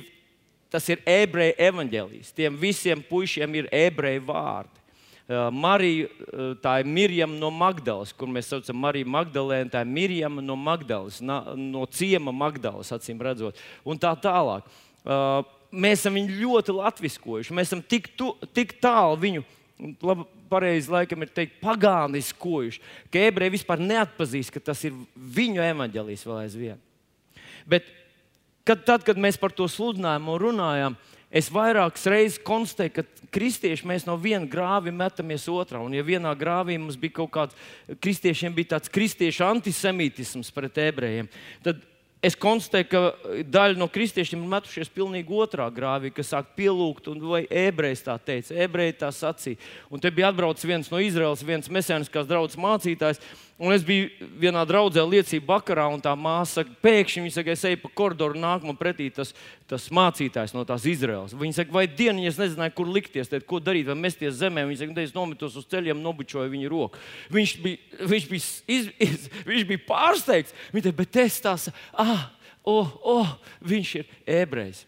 [0.73, 2.33] tas ir ebreju evanģēlijs.
[2.33, 4.81] Tiem visiem puišiem ir ebreju vārdi.
[5.23, 9.71] Uh, Marija, uh, tā ir Mirjama no Magdalas, kur mēs saucam Mariju Magdalēnu.
[9.77, 14.65] Tā ir Mirjama no Magdalas, no ciema Magdalas, acīm redzot, un tā tālāk.
[15.05, 17.55] Uh, mēs esam viņu ļoti latviskojuši.
[17.61, 19.45] Mēs esam tik, tu, tik tālu viņu
[20.03, 26.27] labi, pareizi laikam ir teikt, pagāniskojuši, ka ebreji vispār neatpazīst, ka tas ir viņu evaņģēlijs
[26.29, 26.83] vēl aizvien.
[27.69, 27.88] Bet
[28.69, 30.99] kad, tad, kad mēs par to sludinājām un runājām,
[31.33, 35.81] es vairākas reizes konstatēju, ka kristieši mēs no viena grāva metamies otrā.
[35.81, 37.57] Un, ja vienā grāvī mums bija kaut kāds,
[38.05, 41.31] kristiešiem bija tāds kristiešu antisemītisms pret ebrejiem,
[41.65, 41.81] tad
[42.23, 43.01] Es konstatēju, ka
[43.51, 47.19] daļa no kristiešiem ir metušies pilnīgi otrā grāvī, kas sāk pielūgt, un
[47.51, 49.59] ebrejs tā teica, ebreji tā sacīja.
[49.91, 53.19] Un te bija atbraucis viens no Izraels, viens mesēniskās draudzes mācītājs,
[53.62, 54.09] Un es biju
[54.42, 58.40] vienā draudzē liecību vakarā, un tā māsa saka, pēkšņi viņa saka, es eju pa koridoru,
[58.42, 59.31] nāk man pretī tas,
[59.70, 61.37] tas mācītājs no tās Izraels.
[61.38, 64.64] Viņa saka, vai dienu es nezināju, kur likties, tad, ko darīt, vai mesties zemē.
[64.66, 66.98] Viņa saka, es nometos uz ceļiem, nobučoju viņa roku.
[67.37, 70.59] Viņš bija, viņš bija, iz, iz, viņš bija pārsteigts.
[70.75, 72.27] Viņa teica, bet es tās, ah,
[72.66, 73.31] oh, oh,
[73.62, 74.83] viņš ir ebrejs.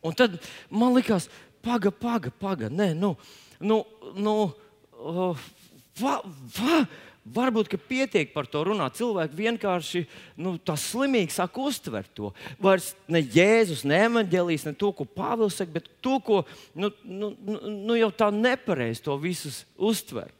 [0.00, 0.40] Un tad
[0.72, 1.28] man likās,
[1.60, 3.12] paga, paga, paga, nē, nu,
[3.60, 3.82] nu,
[4.16, 4.36] nu
[4.96, 5.46] oh,
[6.00, 6.16] va,
[6.56, 6.80] va,
[7.30, 8.96] Varbūt pietiek par to runāt.
[8.98, 10.02] Cilvēki vienkārši
[10.40, 12.32] nu, tā slimīgi sāk uztvert to.
[12.62, 16.42] Vairs ne Jēzus, ne evanģēlijas, ne to, ko Pāvils saka, bet to, ko
[16.74, 20.32] nu, nu, nu, nu jau tā nepareizi to visus uztver.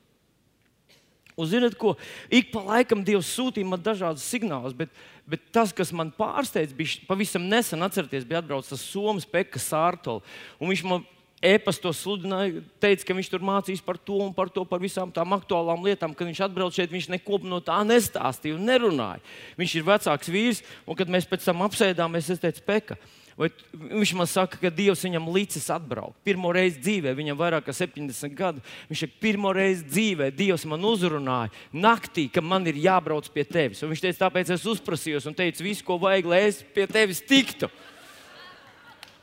[1.40, 1.94] Un, zinot, ko
[2.28, 4.90] ik pa laikam Dievs sūtīja man dažādus signālus, bet,
[5.30, 10.26] bet tas, kas man pārsteidz, bija pavisam nesen, atcerieties, bija atbraucis tas Somijas Pekka Sārtols.
[10.60, 11.06] Viņš man
[11.40, 15.32] e-pastos sludināja, teica, ka viņš tur mācīs par to un par to, par visām tām
[15.36, 16.12] aktuālām lietām.
[16.16, 19.24] Kad viņš atbrauc šeit, viņš neko no tā nestāstīja un nerunāja.
[19.60, 23.00] Viņš ir vecāks vīrs, un kad mēs pēc tam apsēdāmies, es teicu, Peka.
[23.40, 26.18] Vai viņš man saka, ka Dievs viņam licis atbraukt.
[26.26, 28.60] Pirmo reizi dzīvē, viņam vairāk kā 70 gadu.
[28.90, 33.80] Viņš ir pirmo reizi dzīvē, Dievs man uzrunāja naktī, ka man ir jābrauc pie tevis.
[33.80, 37.24] Un viņš teica, tāpēc es uzprasījos un teicu, visu, ko vajag, lai es pie tevis
[37.24, 37.70] tiktu.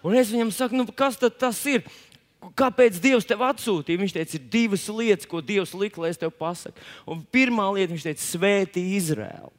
[0.01, 1.85] Un es viņam saku, nu, kas tas ir?
[2.57, 3.99] Kāpēc Dievs tev atsūtīja?
[4.01, 6.83] Viņš teica, ir divas lietas, ko Dievs lika, lai es tev pasaku.
[7.09, 9.53] Un pirmā lieta, viņš teica, svētī Izraēlu.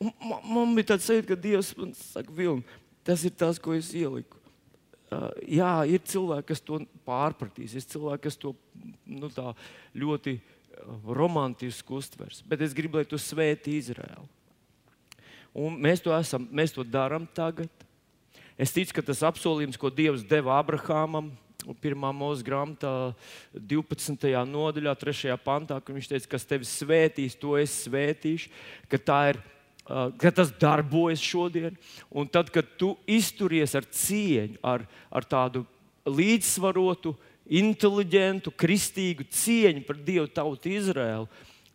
[0.00, 2.64] Un man, man bija tāds sajūta, ka Dievs man saka, Vilni,
[3.04, 4.38] tas ir tas, ko es ieliku.
[5.10, 8.54] Uh, jā, ir cilvēki, kas to pārpratīs, ir cilvēki, kas to
[9.10, 9.28] nu,
[9.98, 10.38] ļoti
[11.04, 12.40] romantiski uztvers.
[12.48, 14.24] Bet es gribu, lai tu svētī Izraēlu.
[15.56, 17.70] Un mēs to, esam, mēs to darām tagad.
[18.60, 21.30] Es ticu, ka tas apsolījums, ko Dievs deva Abrahamam,
[21.80, 22.92] pirmā mūža grāmatā,
[23.54, 24.28] 12.
[24.48, 25.34] nodaļā, 3.
[25.44, 28.52] pantā, kur viņš teica, kas tevi svētīs, to es svētīšu,
[28.92, 29.00] ka,
[29.32, 29.40] ir,
[30.20, 31.76] ka tas darbojas šodien.
[32.10, 35.64] Un tad, kad tu izturies ar cieņu, ar, ar tādu
[36.08, 37.14] līdzsvarotu,
[37.50, 41.26] inteliģentu, kristīgu cieņu par Dievu tautu Izraēlu,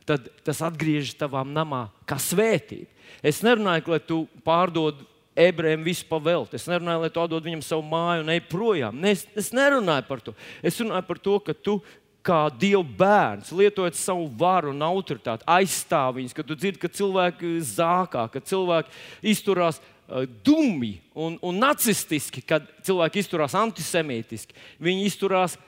[0.05, 2.89] tad tas atgriežas tavā namā kā svētība.
[3.25, 5.01] Es nerunāju, lai tu pārdod
[5.35, 6.55] ebrejiem visu pavēlti.
[6.59, 8.97] Es nerunāju, lai tu atdod viņam savu māju un ej projām.
[9.01, 10.35] Ne, es, es nerunāju par to.
[10.63, 11.79] Es runāju par to, ka tu
[12.25, 17.51] kā Dieva bērns, lietojot savu varu un autoritāti, aizstāv viņus, kad tu dzirdi, ka cilvēki
[17.69, 18.95] zākā, ka cilvēki
[19.29, 25.59] izturās uh, dumji un, un nacistiski, kad cilvēki izturās antisemītiski, viņi izturās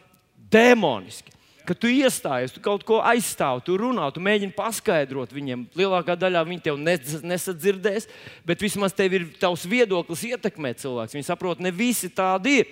[0.49, 1.36] demoniski
[1.67, 5.67] ka tu iestājies, tu kaut ko aizstāvi, tu runā, tu mēģini paskaidrot viņiem.
[5.77, 8.07] Lielākā daļā viņi tevi nesadzirdēs,
[8.47, 11.17] bet vismaz tev ir tavs viedoklis ietekmē cilvēks.
[11.17, 12.71] Viņi saprot, ne visi tādi ir.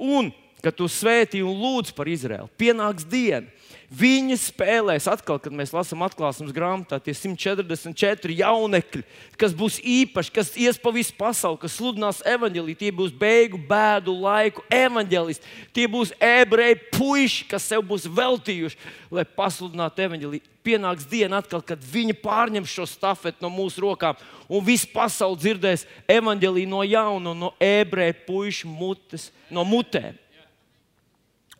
[0.00, 3.50] Un kad tu svētī un lūdz par Izraēlu, pienāks diena
[3.92, 9.02] Viņi spēlēs atkal, kad mēs lasām atklāsmes grāmatā, tie 144 jaunekļi,
[9.36, 12.76] kas būs īpaši, kas ies pa visu pasauli, kas sludinās evaņģēlī.
[12.80, 15.52] Tie būs beigu, bēdu laiku evaņģēlisti.
[15.76, 18.80] Tie būs ebreji puiši, kas sev būs veltījuši,
[19.12, 20.40] lai pasludinātu evaņģēlī.
[20.64, 24.16] Pienāks diena, atkal, kad viņi pārņem šo stafeti no mūsu rokām,
[24.48, 25.84] un viss pasaule dzirdēs
[26.16, 30.16] evaņģēlī no jauna, no ebreju puišu mutes, no mutēm.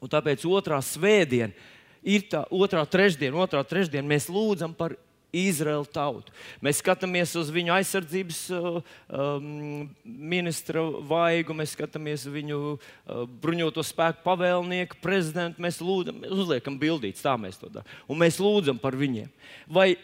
[0.03, 1.55] Un tāpēc otrā svētdiena
[2.03, 4.97] ir tā otrā trešdiena, otrā trešdiena mēs lūdzam par
[5.33, 6.33] Izraēlu tautu.
[6.61, 8.75] Mēs skatāmies uz viņu aizsardzības uh,
[9.09, 15.65] um, ministra vaigu, mēs skatāmies uz viņu uh, bruņoto spēku pavēlnieku, prezidentu.
[15.65, 17.89] Mēs lūdzam, uzliekam bildītas, tā mēs to darām.
[18.13, 19.33] Un mēs lūdzam par viņiem.
[19.73, 19.95] Vai,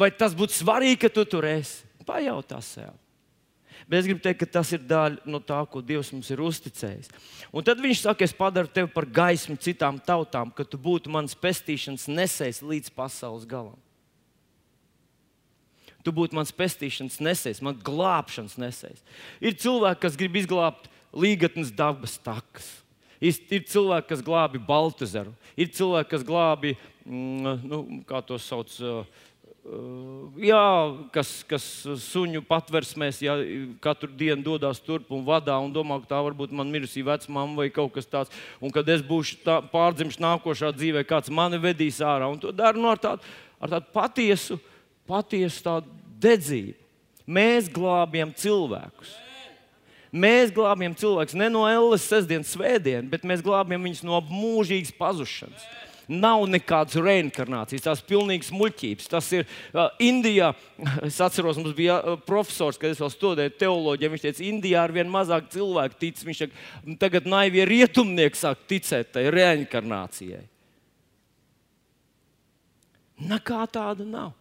[0.00, 1.84] vai tas būtu svarīgi, ka tu tur esi?
[2.08, 2.94] Pajautā sev.
[3.84, 7.10] Bet es gribu teikt, ka tas ir daļa no tā, ko Dievs mums ir uzticējis.
[7.52, 11.36] Un tad viņš saka, es padaru tevi par gaismu citām tautām, ka tu būtu mans
[11.36, 13.76] pestīšanas nesējs līdz pasaules galam.
[16.04, 19.04] Tu būtu mans pestīšanas nesējs, man glābšanas nesējs.
[19.40, 22.66] Ir cilvēki, kas grib izglābt līgatnes dabas takas.
[23.24, 23.36] Ir,
[23.70, 26.74] cilvēki, kas glābi Baltasaru, ir cilvēki, kas glābi,
[27.06, 29.06] mm, nu, kā to sauc, uh,
[30.44, 30.64] jā,
[31.14, 31.64] kas, kas
[32.04, 33.36] suņu patversmēs, ja
[33.84, 37.68] katru dienu dodas turp un vadā un domā, ka tā varbūt man mirusī vecmāma vai
[37.72, 38.32] kaut kas tāds.
[38.60, 42.28] Un kad es būšu tā, pārdzimts nākošā dzīvē, kāds mani vedīs ārā.
[42.28, 44.58] Un to dara no nu, ar tādu, ar tādu patiesu,
[45.08, 46.76] patiesu tādu dedzību.
[47.24, 49.14] Mēs glābjam cilvēkus.
[50.14, 55.64] Mēs glābjam cilvēkus ne no Elles sestdienas svētdienas, bet mēs glābjam viņus no mūžīgas pazušanas.
[56.10, 59.10] Nav nekādas reinkarnācijas, tās ir pilnīgas muļķības.
[59.12, 60.52] Tas ir uh, Indijā.
[61.08, 64.12] Es atceros, mums bija profesors, kad es vēl studēju teoloģiju.
[64.14, 66.20] Viņš teica, Indijā ar vien mazāk cilvēku tic.
[66.28, 70.44] Viņš teica, tagad naivie rietumnieki sāk ticēt tai reinkarnācijai.
[73.24, 74.32] Nekā tāda nav.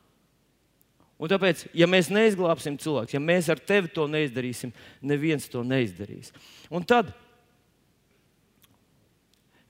[1.24, 4.74] Un tāpēc, ja mēs neizglābsim cilvēku, ja mēs ar tevi to neizdarīsim,
[5.08, 6.34] neviens to neizdarīs.
[6.74, 7.14] Un tad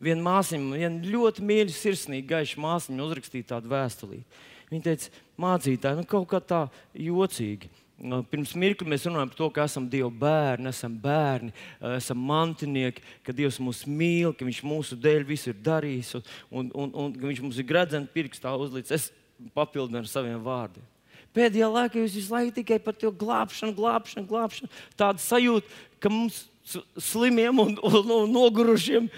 [0.03, 4.23] viena māsiņa, viena ļoti mīļa, sirsnīga, gaiša māsiņa uzrakstīja tādu vēstuli.
[4.71, 6.61] Viņa teica, mācītāji, nu kaut kā tā
[6.97, 7.71] jocīgi.
[8.03, 11.53] Pirms mirkli mēs runājam par to, ka esam Dieva bērni, esam bērni,
[11.93, 16.71] esam mantinieki, ka Dievs mūs mīl, ka Viņš mūsu dēļ visu ir darījis un, un,
[16.73, 18.91] un, un ka Viņš mums ir gredzens pirkstā uzlicis.
[18.91, 20.89] Es papildinu ar saviem vārdiem.
[21.33, 24.69] Pēdējā laikā jūs visu laiku tikai par to glābšanu, glābšanu, glābšanu.
[24.99, 29.09] Tāda sajūta, ka mums slimiem un, un, un nogurušiem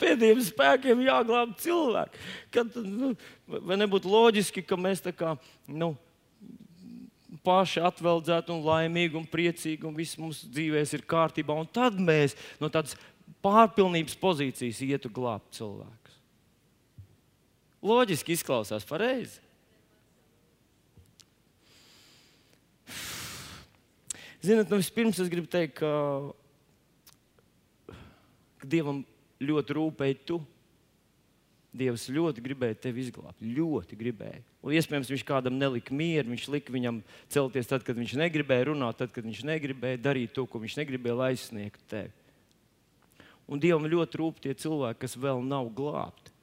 [0.00, 2.24] pēdējiem spēkiem jāglābj cilvēki.
[2.54, 3.12] Kad, nu,
[3.46, 5.34] vai nebūtu loģiski, ka mēs tā kā
[5.70, 5.94] nu,
[7.44, 12.36] paši atveldzēti un laimīgi un priecīgi un viss mūsu dzīvēs ir kārtībā, un tad mēs
[12.60, 12.96] no tādas
[13.44, 16.20] pārpilnības pozīcijas ietu glābt cilvēkus.
[17.84, 19.42] Loģiski izklausās pareizi.
[24.44, 25.90] Ziniet, nu vispirms es gribu teikt, ka,
[28.60, 28.98] ka Dievam
[29.40, 30.36] ļoti rūpēji tu.
[31.74, 33.40] Dievs ļoti gribēja tevi izglābt.
[33.40, 34.42] Ļoti gribēja.
[34.62, 36.30] Un iespējams, viņš kādam nelika mieru.
[36.30, 37.00] Viņš lika viņam
[37.32, 41.16] celties tad, kad viņš negribēja runāt, tad, kad viņš negribēja darīt to, ko viņš negribēja,
[41.18, 42.12] lai aizsniegtu tevi.
[43.48, 46.34] Un Dievam ļoti rūp tie cilvēki, kas vēl nav glābti.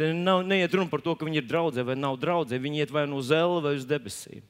[0.00, 2.56] Te nav, neiet runa par to, ka viņi ir draugi vai nav draugi.
[2.64, 4.40] Viņi iet vai nu uz zeli vai uz debesīm.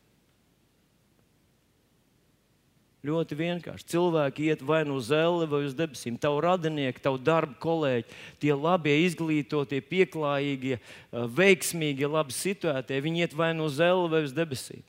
[3.03, 3.87] Ļoti vienkārši.
[3.91, 6.15] Cilvēki iet vai nu uz zeli, vai uz debesīm.
[6.23, 10.79] Tavu radinieku, tavu darbu kolēģi, tie labie, izglītotie, pieklājīgie,
[11.11, 14.85] veiksmīgie, labi situētie, viņi iet vai nu uz zeli, vai uz debesīm.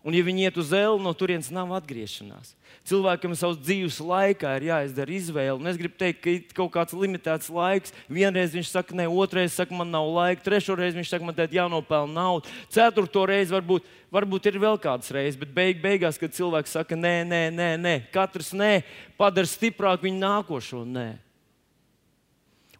[0.00, 2.54] Un, ja viņi iet uz zeli, no turienes nav atgriešanās.
[2.88, 5.58] Cilvēkam savas dzīves laikā ir jāizdara izvēle.
[5.60, 7.92] Un es gribu teikt, ka ir kaut kāds limitēts laiks.
[8.08, 11.44] Vienreiz viņš saka, ne, otrreiz saka, man nav laika, trešo reizi viņš saka, man te
[11.52, 16.78] jānopelna nauda, ceturto reizi varbūt, varbūt ir vēl kādas reizes, bet beig, beigās, kad cilvēks
[16.80, 18.72] saka, nē, nē, nē, nē, katrs nē,
[19.20, 21.10] padara stiprāku viņu nākošo nē.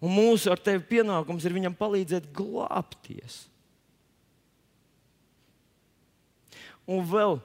[0.00, 3.42] Un mūsu ar tevi pienākums ir viņam palīdzēt glābties.
[6.90, 7.38] Un vēl,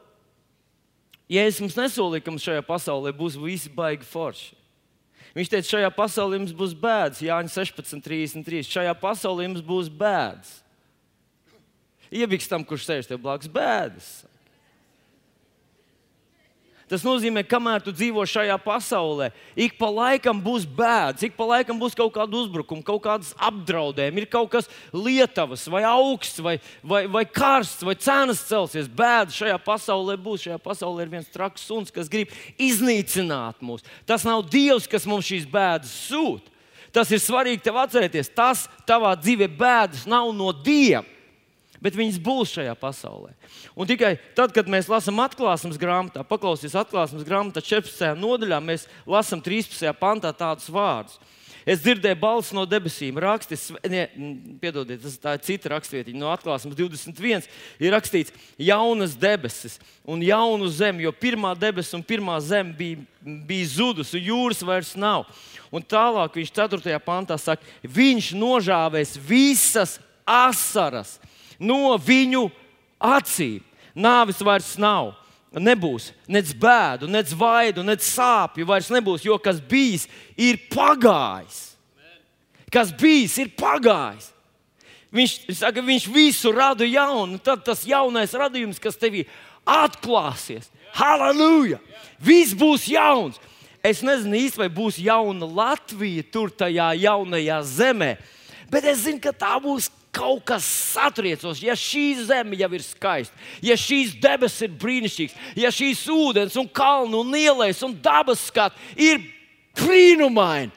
[1.29, 4.55] ja es jums nesolīju, ka mums šajā pasaulē būs visi baigi forši.
[5.35, 8.63] Viņš teica, šajā pasaulē jums būs bēdas, Jānis 16, 33.
[8.71, 10.61] Šajā pasaulē jums būs bēdas.
[12.13, 14.09] Iebiks tam, kurš sēž tev blakus, bēdas.
[16.85, 21.47] Tas nozīmē, ka kamēr tu dzīvo šajā pasaulē, ik pa laikam būs bēdas, ik pa
[21.49, 26.59] laikam būs kaut kāda uzbrukuma, kaut kādas apdraudējumi, ir kaut kas lietavs, vai augsts, vai,
[26.85, 28.85] vai, vai karsts, vai cenas celsies.
[28.85, 30.45] Bēdas šajā pasaulē būs.
[30.45, 32.29] Šajā pasaulē ir viens traks suns, kas grib
[32.61, 33.81] iznīcināt mūs.
[34.05, 36.53] Tas nav Dievs, kas mums šīs bēdas sūta.
[36.93, 38.29] Tas ir svarīgi tev atcerēties.
[38.37, 41.01] Tas tavā dzīvē bēdas nav no Dieva
[41.83, 43.33] bet viņas būs šajā pasaulē.
[43.75, 48.13] Un tikai tad, kad mēs lasām atklāsmes grāmatā, paklausīsimies atklāsmes grāmatā 14.
[48.19, 49.89] nodaļā, mēs lasām 13.
[49.99, 51.19] pantā tādus vārdus.
[51.65, 54.03] Es dzirdēju balsi no debesīm, rakstis, ne,
[54.61, 57.47] piedodiet, tas ir cita rakstvietiņa, no atklāsmes 21.
[57.81, 63.01] Ir rakstīts, jaunas debesis un jaunu zemi, jo pirmā debesis un pirmā zeme bija,
[63.49, 65.25] bija zudusi, un jūras vairs nav.
[65.73, 66.99] Un tālāk viņš 4.
[67.01, 71.17] pantā saka, viņš nožāvēs visas asaras
[71.59, 72.47] no viņu
[72.99, 73.63] acīm.
[73.95, 75.13] Nāvis vairs nav.
[75.55, 78.67] Nebūs nec bēdu, nec vaidu, nec sāpju.
[78.67, 80.03] Vairs nebūs, jo kas bijis,
[80.35, 81.61] ir pagājis.
[82.73, 84.33] Kas bijis, ir pagājis.
[85.15, 89.23] Viņš saka, viņš visu rada jaunu, tad tas jaunais radījums, kas tevī
[89.63, 90.67] atklāsies.
[90.95, 91.79] Halleluja!
[92.19, 93.39] Viss būs jauns.
[93.85, 98.15] Es nezinu īsti, vai būs jauna Latvija tur tajā jaunajā zemē,
[98.71, 103.35] bet es zinu, ka tā būs kaut kas satriecos, ja šī zeme jau ir skaista,
[103.63, 108.95] ja šīs debesis ir brīnišķīgas, ja šīs ūdens un kalnu un ielais un dabas skats
[108.95, 109.19] ir
[109.75, 110.71] brīnumaini.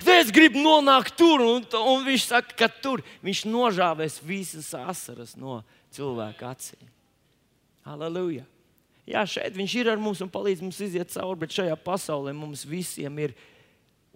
[0.00, 5.58] Es gribu nonākt tur, un, un viņš saka, ka tur viņš nožāvēs visas asaras no
[5.92, 6.88] cilvēka acīm.
[7.84, 8.46] Halleluja!
[9.10, 12.64] Jā, šeit viņš ir ar mums un palīdz mums iziet cauri, bet šajā pasaulē mums
[12.68, 13.34] visiem ir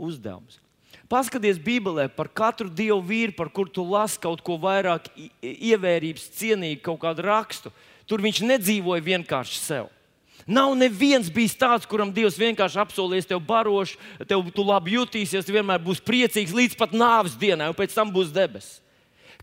[0.01, 0.64] uzdevums.
[1.11, 5.11] Paskaties Bībelē par katru dievu vīru, par kuru tu lasi kaut ko vairāk
[5.45, 7.73] ievērības, cienīgu, kaut kādu rakstu.
[8.09, 9.91] Tur viņš nedzīvoja vienkārši sev.
[10.45, 13.97] Nav neviens bijis tāds, kuram Dievs vienkārši apsolīs tev barošu,
[14.29, 18.13] tev tu labi jutīsies, tu vienmēr būsi priecīgs līdz pat nāves dienai, un pēc tam
[18.13, 18.84] būs debesis.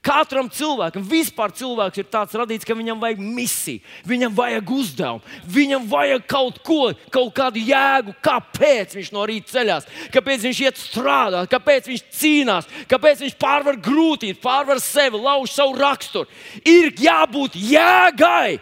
[0.02, 5.84] Katram cilvēkam, vispār cilvēks ir tāds radīts, ka viņam vajag misiju, viņam vajag uzdevumu, viņam
[5.92, 6.80] vajag kaut ko,
[7.14, 9.86] kaut kādu jēgu, kāpēc viņš no rīta ceļās,
[10.16, 15.78] kāpēc viņš iet strādāt, kāpēc viņš cīnās, kāpēc viņš pārvar grūtības, pārvar sevi, lauž savu
[15.78, 16.26] raksturu.
[16.66, 18.58] Ir jābūt jēgai.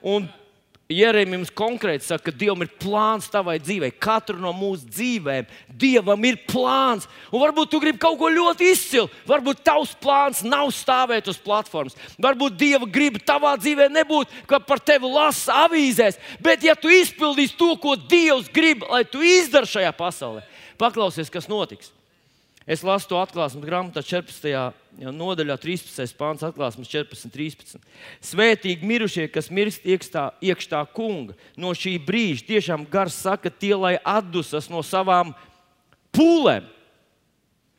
[0.00, 0.30] Un
[0.92, 3.88] Jeremijs konkrēti saka, ka Dievam ir plāns tavai dzīvei.
[3.96, 5.48] Katru no mūsu dzīvēm
[5.80, 7.08] Dievam ir plāns.
[7.32, 9.08] Un varbūt tu gribi kaut ko ļoti izcilu.
[9.24, 11.96] Varbūt tavs plāns nav stāvēt uz platformas.
[12.20, 16.20] Varbūt Dieva griba tavā dzīvē nebūt, ka par tevi lasa avīzēs.
[16.44, 20.44] Bet, ja tu izpildīsi to, ko Dievs grib, lai tu izdari šajā pasaulē,
[20.76, 21.94] paklausies, kas notiks.
[22.64, 24.48] Es lasu to atklāsmes grāmatā 14.
[25.12, 26.14] nodaļā, 13.
[26.16, 27.82] pāns, atklāsmes 14, 13.
[28.24, 33.98] Svētīgi mirušie, kas mirst iekšā, iekšā kunga, no šī brīža tiešām gars saka, tie lai
[34.00, 35.34] atdusas no savām
[36.16, 36.70] pūlēm.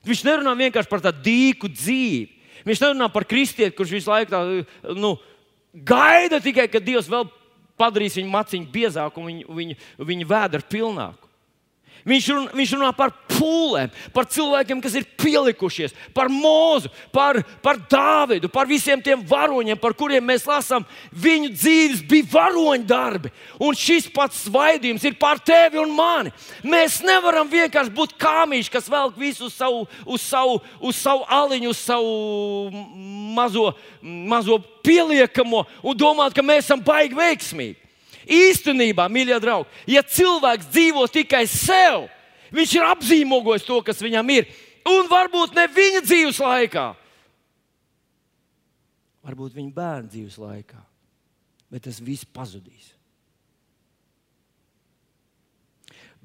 [0.06, 2.30] Viņš nerunā vienkārši par tādu dīku dzīvi.
[2.65, 4.43] Viņš nerunā par kristieti, kurš visu laiku tā,
[4.93, 5.15] nu,
[5.74, 7.26] gaida tikai, ka Dievs vēl
[7.80, 9.78] padarīs viņu maciņu biezāku un viņu, viņu,
[10.12, 11.26] viņu vēdru pilnāku.
[12.06, 17.80] Viņš runā, viņš runā par pūlēm, par cilvēkiem, kas ir pielikušies, par mūzu, par, par
[17.91, 20.86] Dāvidu, par visiem tiem varoņiem, par kuriem mēs lasām.
[21.12, 23.32] Viņu dzīves bija varoņu darbi.
[23.60, 26.34] Un šis pats svaidījums ir pār tevi un mani.
[26.63, 31.71] Mēs nevaram vienkārši būt kāmīši, kas velk visu uz savu, uz savu, uz savu aliņu,
[31.71, 32.86] uz savu
[33.36, 33.71] mazo,
[34.02, 37.82] mazo pieliekamo un domāt, ka mēs esam baigi veiksmīgi.
[38.26, 42.08] Īstenībā, mīļie draugi, ja cilvēks dzīvo tikai sev,
[42.56, 44.50] viņš ir apzīmogojis to, kas viņam ir.
[44.86, 46.89] Un varbūt ne viņa dzīves laikā,
[49.26, 50.82] varbūt viņa bērna dzīves laikā,
[51.74, 52.91] bet tas viss pazudīs.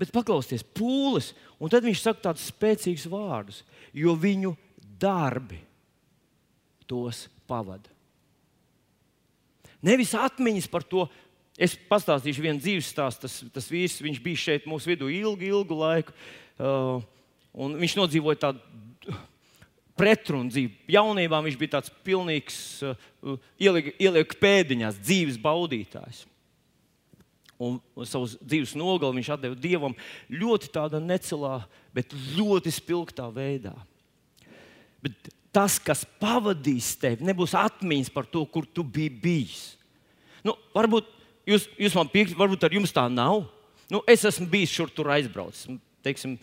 [0.01, 3.63] Bet paklausieties, pūles, un tad viņš saka tādus spēcīgus vārdus,
[3.93, 4.55] jo viņu
[5.01, 5.59] darbi
[6.89, 7.93] tos pavada.
[9.85, 11.07] Nevis atmiņas par to,
[11.61, 13.27] Es pastāstīšu vienu dzīves stāstu.
[13.27, 16.15] Tas, tas vīrs bija šeit mūsu vidū ilgu, ilgu laiku.
[16.57, 17.03] Uh,
[17.53, 19.19] viņš nodzīvoja tādu
[20.01, 20.73] pretrunu dzīvi.
[20.97, 22.57] Jaunībā viņš bija tāds pilnīgs,
[22.89, 26.25] uh, ieliek, ieliek pēdiņās, dzīves baudītājs.
[27.61, 27.77] Un,
[28.09, 29.97] savus dzīves nogali viņš deva dievam
[30.33, 31.59] ļoti tādā necelā,
[31.93, 33.75] bet ļoti spilgtā veidā.
[35.05, 39.63] Bet tas, kas pavadīs tevi, nebūs atmiņas par to, kur tu biji bijis.
[40.41, 41.20] Nu, varbūt
[41.51, 43.45] Jūs, jūs man piekrītat, varbūt ar jums tā nav.
[43.91, 45.67] Nu, es esmu bijis šur tur aizbraucis.
[46.05, 46.37] Teiksim,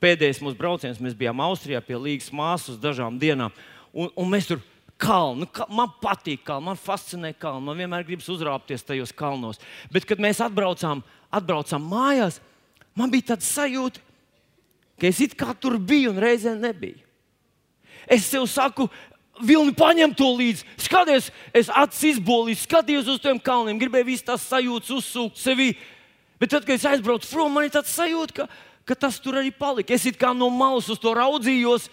[0.00, 3.52] pēdējais mūsu brauciens mēs bijām Austrijā pie Līgas māsas dažām dienām.
[3.92, 4.62] Un, un mēs tur
[5.02, 5.48] kalnu.
[5.52, 7.66] Ka, man patīk kalni, man fascinē kalni.
[7.66, 9.60] Man vienmēr gribas uzrāpties tajos kalnos.
[9.92, 11.02] Bet, kad mēs atbraucām,
[11.34, 12.38] atbraucām mājās,
[12.98, 14.02] man bija tāds sajūta,
[15.00, 17.02] ka es it kā tur biju un reizē nebiju.
[18.10, 18.88] Es sev saku,
[19.40, 20.66] Vilni paņem to līdzi.
[20.84, 25.70] Skaties, es acis izbolīju, skatījos uz tiem kalniem, gribēju visas tās sajūtas uzsūkt sevī.
[26.42, 28.46] Bet tad, kad es aizbraucu prom, man ir tāds sajūta, ka,
[28.84, 29.94] ka tas tur arī palika.
[29.94, 31.88] Es kā no malas uz to raudzījos,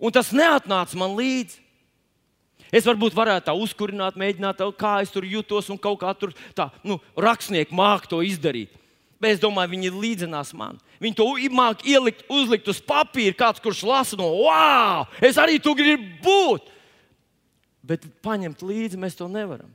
[0.00, 1.60] un tas neatnāca man līdzi.
[2.70, 6.68] Es varbūt varētu tā uzkurināt, mēģināt, kā es tur jutos, un kaut kā tur tā,
[6.86, 8.79] nu, rakstnieki māca to izdarīt.
[9.20, 10.78] Bet es domāju, viņi līdzinās man.
[11.00, 13.36] Viņi to māca ielikt, uzlikt uz papīra.
[13.36, 16.72] Kāds, kurš lasa no, wow, es arī tur gribu būt.
[17.84, 19.68] Bet paņemt līdzi mēs to nevaram.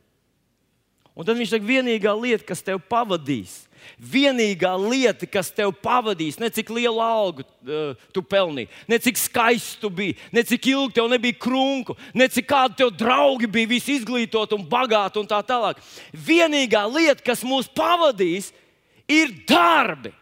[1.16, 3.54] Un tad viņš saka, vienīgā lieta, kas tev pavadīs,
[4.02, 9.78] vienīgā lieta, kas tev pavadīs, ne cik lielu algu uh, tu pelnīji, ne cik skaists
[9.80, 13.96] tu biji, ne cik ilgi tev nebija krunku, ne cik kādi tev draugi bija, visi
[13.96, 15.80] izglītoti un bagāti un tā tālāk.
[16.12, 18.65] Vienīgā lieta, kas mūs pavadīs, ir
[19.08, 20.14] ir darbi.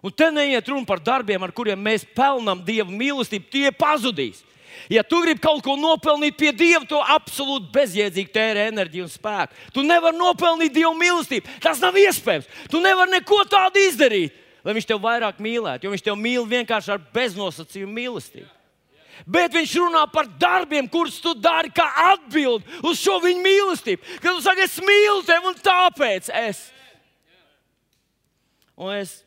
[0.00, 4.40] Un te neiet runa par darbiem, ar kuriem mēs pelnām Dieva mīlestību, tie pazudīs.
[4.88, 9.58] Ja tu gribi kaut ko nopelnīt pie Dieva, to absolūti bezjēdzīgi tērē enerģiju un spēku.
[9.74, 11.58] Tu nevari nopelnīt Dieva mīlestību.
[11.60, 12.48] Tas nav iespējams.
[12.72, 16.94] Tu nevari neko tādu izdarīt, lai Viņš tev vairāk mīlētu, jo Viņš tev mīl vienkārši
[16.96, 18.48] ar beznosacījumu mīlestību.
[19.28, 24.14] Bet viņš runā par darbiem, kurus tu dari kā atbildi uz šo viņa mīlestību.
[24.22, 26.62] Kad tu saki, es mīlu tevi un tāpēc es.
[28.80, 29.18] Un es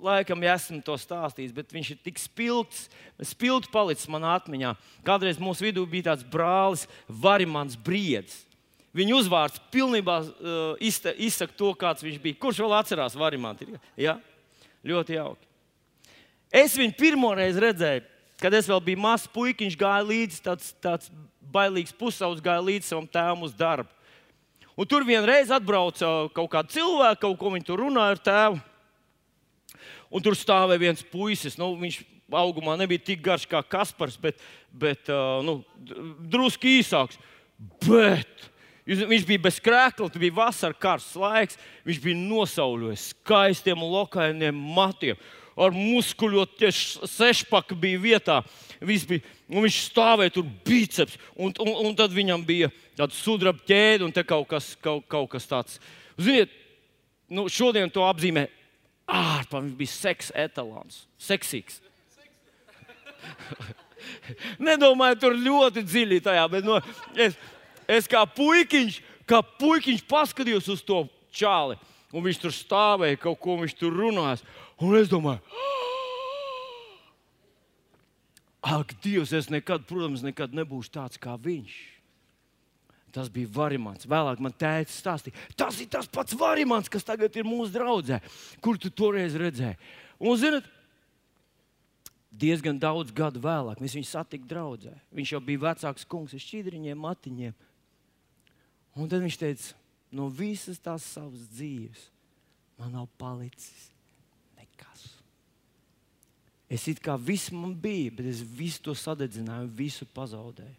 [0.00, 2.86] laikam jau esmu to stāstījis, bet viņš ir tik spilgts,
[3.32, 4.74] spilgts palicis manā atmiņā.
[5.06, 8.42] Kādreiz mūsu vidū bija tāds brālis, Varimans Briedis.
[8.96, 10.88] Viņa uzvārds pilnībā uh,
[11.22, 12.38] izsaka to, kāds viņš bija.
[12.42, 13.68] Kurš vēl atcerās Varimantu?
[13.94, 14.16] Ja?
[14.86, 15.46] Ļoti jauki.
[16.50, 18.02] Es viņu pirmo reizi redzēju,
[18.42, 19.60] kad es vēl biju mazs puisis.
[19.62, 21.12] Viņš gāja līdzi, tāds, tāds
[21.54, 23.92] bailīgs pusaudzis, gāja līdzi savam tēvam uz darbu.
[24.74, 28.60] Un tur vienreiz atbrauca kaut kāda cilvēka, kaut ko viņi tur runāja ar tēvu.
[30.10, 31.58] Un tur stāvēja viens puisis.
[31.58, 32.00] Nu, viņš
[32.34, 34.38] augumā nebija tik garš kā Kaspars, bet,
[34.70, 35.10] bet
[35.46, 35.60] nu,
[36.30, 37.18] drusku īsāks.
[37.84, 38.48] Bet
[38.86, 41.58] viņš bija bez krēkla, tas bija vasaras karsts laiks.
[41.86, 45.20] Viņš bija nosauļojis skaistiem lokainiem matiem.
[45.60, 48.36] ar muskuļot, tie sešpaki bija vietā.
[48.80, 49.18] Bija,
[49.52, 54.48] viņš stāvēja tur biceps, un, un, un tad viņam bija tāda sudraba ķēde un kaut
[54.48, 55.76] kas, kaut, kaut kas tāds.
[56.16, 56.54] Ziniet,
[57.28, 58.46] nu, šodien to apzīmē
[59.10, 59.64] ārpus.
[59.66, 61.80] Viņš bija seksa etalons, seksīgs.
[64.66, 66.78] Nedomāju, tur ļoti dziļi tajā, bet no,
[67.20, 67.36] es,
[67.90, 71.04] es kā puikiņš, kā puikiņš paskatījos uz to
[71.34, 71.76] čāli.
[72.10, 74.42] Un viņš tur stāvēja, kaut ko viņš tur runājās.
[74.82, 75.38] Un es domāju,
[78.64, 81.99] ak, Dievs, es nekad, protams, nekad nebūšu tāds kā viņš.
[83.10, 84.06] Tas bija Varimants.
[84.06, 88.12] Vēlāk man tēvs stāstīja, tas ir tas pats Varimants, kas tagad ir mūsu draugs,
[88.62, 89.78] kur tu toreiz redzēji.
[90.20, 90.68] Un, zinot,
[92.30, 94.94] diezgan daudz gadu vēlāk mēs viņu satikām draudzē.
[95.14, 97.56] Viņš jau bija vecāks kungs ar šķidriņiem, matiņiem.
[99.00, 99.78] Un tad viņš teica,
[100.14, 102.08] no visas tās savas dzīves
[102.80, 103.90] man nav palicis
[104.58, 105.06] nekas.
[106.70, 110.78] Es it kā viss man bija, bet es visu to sadedzināju, visu pazaudēju.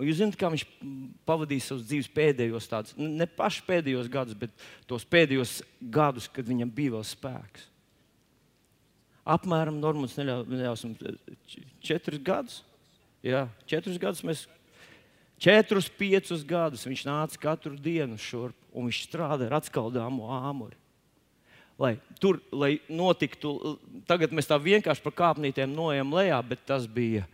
[0.00, 0.64] Un jūs zināt, kā viņš
[1.28, 5.58] pavadīja savus dzīves pēdējos tādus, ne pašus pēdējos gadus, bet tos pēdējos
[5.92, 7.68] gadus, kad viņam bija vēl spēks.
[9.22, 10.96] Apmēram Normāns neļausim
[11.84, 12.62] četrus gadus.
[13.22, 14.48] Jā, četrus gadus mēs.
[15.42, 20.78] Četrus, piecus gadus viņš nāca katru dienu šurp, un viņš strādāja ar atskaldāmu āmuri.
[21.82, 23.76] Lai tur lai notiktu,
[24.06, 27.24] tagad mēs tā vienkārši pa kāpnītēm nojam lejā, bet tas bija,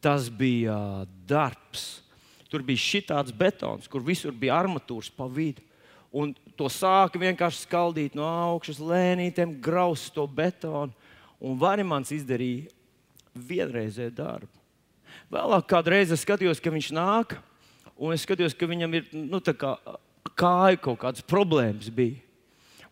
[0.00, 2.02] tas bija darbs.
[2.50, 5.64] Tur bija šitāds betons, kur visur bija armatūras pa vidu.
[6.14, 10.94] Un to sāka vienkārši skaldīt no augšas, lēnītēm graust to betonu.
[11.42, 12.70] Un Varimans izdarīja
[13.36, 14.52] vienreizēju darbu.
[15.32, 17.34] Vēlāk kādreiz es skatījos, ka viņš nāk,
[17.98, 19.74] un es skatījos, ka viņam ir nu, kā,
[20.38, 21.90] kāja kaut kādas problēmas.
[21.92, 22.22] Bija.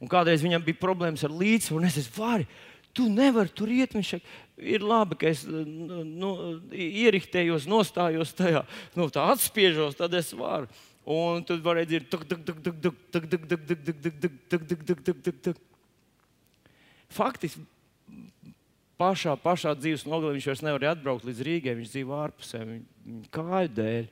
[0.02, 2.48] Un kādreiz viņam bija problēmas ar līdzsvaru, un es teicu, vari,
[2.92, 3.94] tu nevari tur iet.
[3.96, 6.32] Viņš saka, ir labi, ka es nu,
[6.70, 8.64] ieriktējos, nostājos tajā,
[8.98, 10.68] nu, tā atspiežos, tad es varu.
[11.04, 12.14] Un tad varēja dzirdēt,
[17.12, 17.60] faktiski
[19.00, 21.76] pašā, pašā dzīves nogalē viņš vairs nevarēja atbraukt līdz Rīgai.
[21.78, 24.08] Viņš dzīvo ārpusē, viņa kāju dēļ.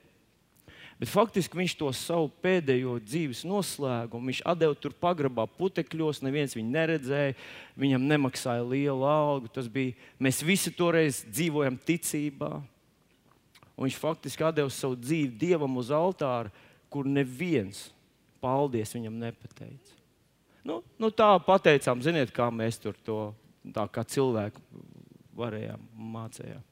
[1.03, 6.71] Bet faktiski viņš to savu pēdējo dzīves noslēgumu, viņš deva tur pagrabā putekļos, neviens viņu
[6.71, 7.33] neredzēja,
[7.75, 9.51] viņam nemaksāja lielu algu.
[9.51, 12.53] Tas bija, mēs visi toreiz dzīvojam ticībā.
[13.75, 16.53] Un viņš faktiski deva savu dzīvi dievam uz altāra,
[16.87, 17.89] kur neviens
[18.39, 19.99] paldies viņam nepateica.
[20.63, 23.19] Nu, nu tā pateicām, ziniet, kā mēs tur to
[23.75, 24.63] tā kā cilvēki
[25.35, 25.83] varējām
[26.15, 26.63] mācījām.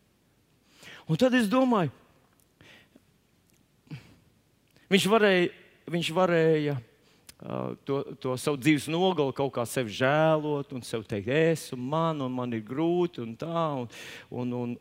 [1.11, 1.91] Un tad es domāju,
[4.91, 5.49] viņš varēja,
[5.91, 11.31] viņš varēja uh, to, to savu dzīves nogali kaut kā sevi žēlot un sev teikt,
[11.31, 13.67] es un man, un man ir grūti un tā.
[13.81, 13.91] Un,
[14.31, 14.77] un, un,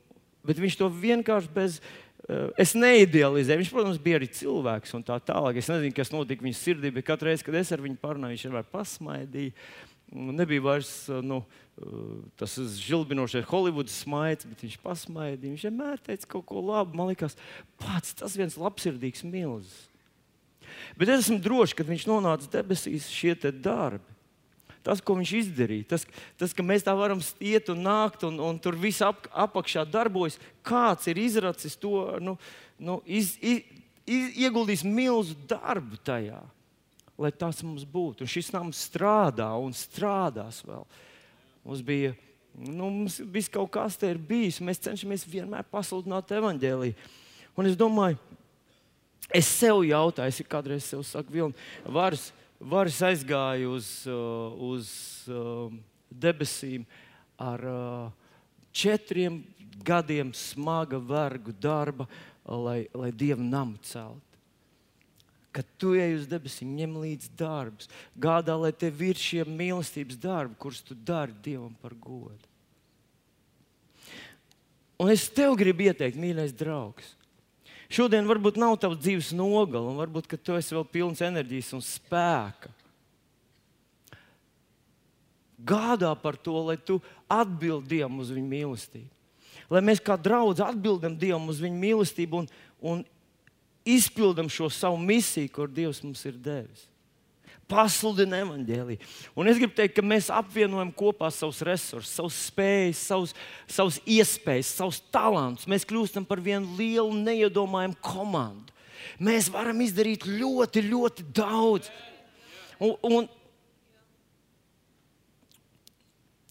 [0.45, 1.81] bet viņš to vienkārši bez.
[2.29, 3.63] Uh, es neidealizēju.
[3.63, 5.61] Viņš, protams, bija arī cilvēks un tā tālāk.
[5.61, 8.49] Es nezinu, kas notika viņa sirdī, bet katru reizi, kad es ar viņu parunāju, viņš
[8.49, 9.55] vienmēr pasmaidīja.
[10.09, 10.91] Nebija vairs
[11.21, 11.43] nu,
[12.39, 15.53] tas žilbinošais Holivudas smaids, bet viņš pasmaidīja.
[15.53, 16.97] Viņš vienmēr teica kaut ko labu.
[16.97, 17.37] Man liekas,
[17.81, 19.88] pats tas viens labsirdīgs milzis.
[20.99, 24.05] Bet es esmu drošs, ka viņš nonāca debesīs šie darbi.
[24.83, 26.05] Tas, ko viņš izdarīja, tas,
[26.39, 30.39] tas ka mēs tā varam iet un nākt, un, un tur viss ap, apakšā darbojas,
[30.65, 32.37] kāds ir izracis to, nu,
[32.79, 33.59] nu, iz, iz,
[34.07, 36.39] iz, ieguldījis milzu darbu tajā,
[37.19, 38.23] lai tas mums būtu.
[38.23, 40.87] Un šis nams strādā un strādās vēl.
[41.67, 42.15] Mums bija
[42.55, 44.61] nu, mums viss kaut kas te ir bijis.
[44.63, 46.95] Mēs cenšamies vienmēr pasludināt evaņģēlīju.
[47.59, 48.19] Un es domāju,
[49.33, 54.89] es sev jautāju, es kādreiz sev saku, Vilni, varas, varas aizgāju uz, uh, uz
[55.31, 55.69] uh,
[56.09, 56.87] debesīm
[57.39, 58.33] ar uh,
[58.73, 59.41] četriem
[59.85, 62.09] gadiem smaga vergu darba,
[62.43, 64.29] lai, lai dievu namu celtu
[65.51, 70.57] kad tu ej uz debesīm, ņem līdzi darbus, gādā, lai tev ir šie mīlestības darbi,
[70.61, 72.45] kurus tu dari Dievam par godu.
[74.99, 77.15] Un es tev gribu ieteikt, mīļais draugs.
[77.89, 82.69] Šodien varbūt nav tavs dzīves nogala, un varbūt tu esi vēl pilns enerģijas un spēka.
[85.59, 89.09] Gādā par to, lai tu atbildētu Dievam uz viņa mīlestību.
[89.69, 92.47] Lai mēs kā draugi atbildam Dievam uz viņa mīlestību un,
[92.79, 93.01] un
[93.89, 96.88] izpildām šo savu misiju, kur Dievs mums ir devis.
[97.69, 99.07] Pasludinām evanģēlīju.
[99.37, 103.35] Un es gribu teikt, ka mēs apvienojam kopā savus resursus, savus spējas, savus,
[103.69, 105.69] savus iespējas, savus talantus.
[105.69, 108.73] Mēs kļūstam par vienu lielu, neiedomājamu komandu.
[109.21, 111.91] Mēs varam izdarīt ļoti, ļoti daudz.
[112.79, 113.29] Un, un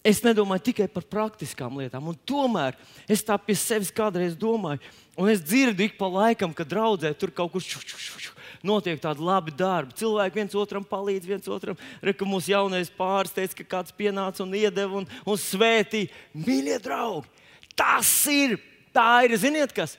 [0.09, 2.09] es nedomāju tikai par praktiskām lietām.
[2.09, 2.77] Un tomēr
[3.09, 4.81] es tā pie sevis kādreiz domāju,
[5.19, 8.33] un es dzirdu ik pa laikam, kad draudzē tur kaut kur šu, šu, šu, šu,
[8.65, 9.95] notiek tādi labi darbi.
[9.99, 11.77] Cilvēki viens otram palīdz, viens otram.
[12.01, 16.11] Reka, mūsu jaunais pāris teica, ka kāds pienāca un iedeva un, un svētīja.
[16.33, 17.29] Mīļie draugi,
[17.77, 18.57] tas ir,
[18.95, 19.97] tā ir, ziniet, kas?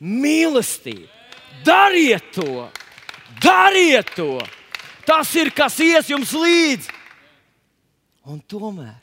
[0.00, 1.10] Mīlestība.
[1.66, 2.70] Dariet to!
[3.42, 4.38] Dariet to!
[5.04, 6.98] Tas ir kas ies jums līdzi!
[8.30, 8.98] Un tomēr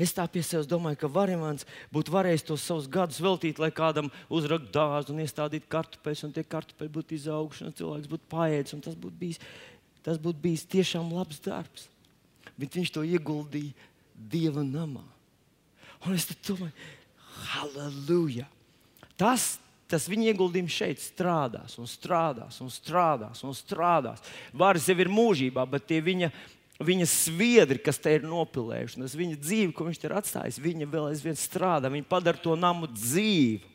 [0.00, 4.08] es tā pie sevis domāju, ka Varimans būtu varējis tos savus gadus veltīt, lai kādam
[4.32, 8.84] uzraktu dārzu un iestādītu kartupeļus, un tie kartupeļi būtu izauguši, un cilvēks būtu paēdis, un
[8.86, 9.40] tas būtu bijis,
[10.06, 11.88] tas būtu bijis tiešām labs darbs.
[12.60, 13.88] Bet viņš to ieguldīja
[14.30, 15.04] Dieva namā.
[16.04, 16.72] Un es domāju,
[17.54, 18.46] halleluja!
[19.20, 19.58] Tas,
[19.90, 24.24] tas viņa ieguldījums šeit strādās, un strādās, un strādās, un strādās.
[24.56, 26.30] Vārds jau ir mūžībā, bet tie viņa
[26.80, 31.10] viņa sviedri, kas te ir nopilējuši, tas viņa dzīve, ko viņš ir atstājis, viņa vēl
[31.10, 33.68] aizvien strādā, viņa padara to namu dzīvu.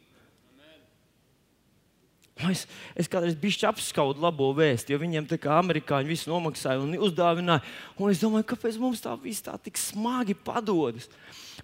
[2.52, 2.66] Es,
[3.00, 7.64] es kādreiz biju apskaudu labo vēstu, jo viņiem tā kā amerikāņi visu nomaksāja un uzdāvināja.
[7.96, 11.08] Un es domāju, kāpēc mums tā viss tā tik smagi padodas.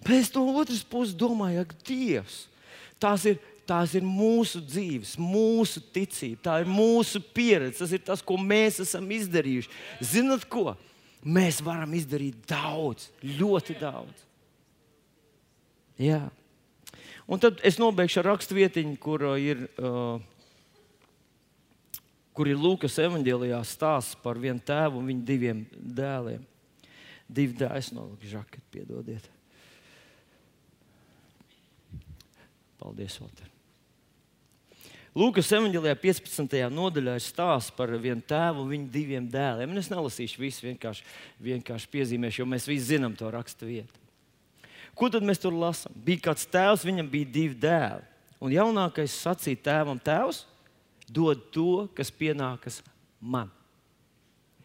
[0.00, 2.46] Pēc tam no otras puses domāju, ak, Dievs,
[2.96, 3.36] tās ir,
[3.68, 8.80] tās ir mūsu dzīves, mūsu ticība, tā ir mūsu pieredze, tas ir tas, ko mēs
[8.86, 9.68] esam izdarījuši.
[10.00, 10.72] Zinat ko?
[11.22, 14.24] Mēs varam izdarīt daudz, ļoti daudz.
[16.02, 16.24] Jā.
[17.30, 20.18] Un tad es nobeigšu ar raksturvietiņu, kur uh, ir, uh,
[22.34, 26.42] kur ir Lūkas evanģēlijā stāsts par vienu tēvu un viņa diviem dēliem.
[27.32, 29.30] Divi dēli, no žaketa, piedodiet.
[32.82, 33.51] Paldies, Walter.
[35.12, 36.54] Lūkas evanģēlijā 15.
[36.72, 39.74] nodaļā ir stāsts par vienu tēvu un viņa diviem dēliem.
[39.76, 41.04] Es nelasīšu visu, vienkārši,
[41.44, 44.00] vienkārši piezīmēšu, jo mēs visi zinām to rakstu vietu.
[44.96, 45.92] Ko tad mēs tur lasām?
[46.06, 48.08] Bija kāds tēvs, viņam bija divi dēli.
[48.40, 50.46] Un jaunākais sacīja tēvam, tēvs,
[51.12, 52.80] dod to, kas pienākas
[53.20, 53.52] man.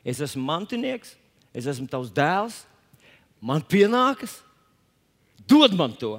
[0.08, 1.18] Es esmu mantinieks,
[1.52, 2.62] es esmu tavs dēls,
[3.44, 4.40] man pienākas,
[5.44, 6.16] dod man to.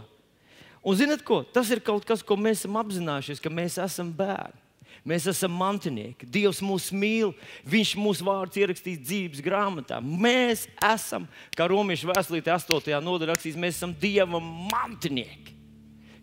[0.89, 1.43] Un zinot ko?
[1.45, 4.65] Tas ir kaut kas, ko mēs esam apzinājušies, ka mēs esam bērni.
[5.09, 6.27] Mēs esam mantinieki.
[6.33, 7.35] Dievs mūs mīl.
[7.69, 10.01] Viņš mūsu vārdus ierakstīs dzīves grāmatā.
[10.03, 12.91] Mēs esam, kā Romas vēstulīte 8.
[13.05, 15.55] nodaļā rakstīts, mēs esam Dieva mantinieki.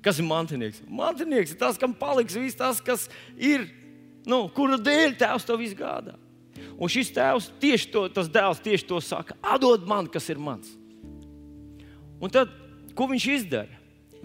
[0.06, 0.84] Kas ir mantinieks?
[0.86, 3.08] Mantinieks ir tas, kam paliks viss tas, kas
[3.38, 3.66] ir,
[4.30, 6.18] nu, kura dēļ tēvs to visu gādā.
[6.76, 10.70] Un šis tēvs tieši to, tas dēls tieši to saka: atdod man, kas ir mans.
[12.22, 12.54] Un tad,
[12.98, 13.75] ko viņš izdarīja?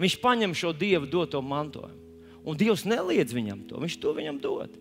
[0.01, 1.99] Viņš paņem šo dievu doto mantojumu.
[2.41, 4.73] Un Dievs neliedz viņam to, viņš to viņam dod.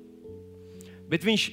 [1.10, 1.50] Bet viņš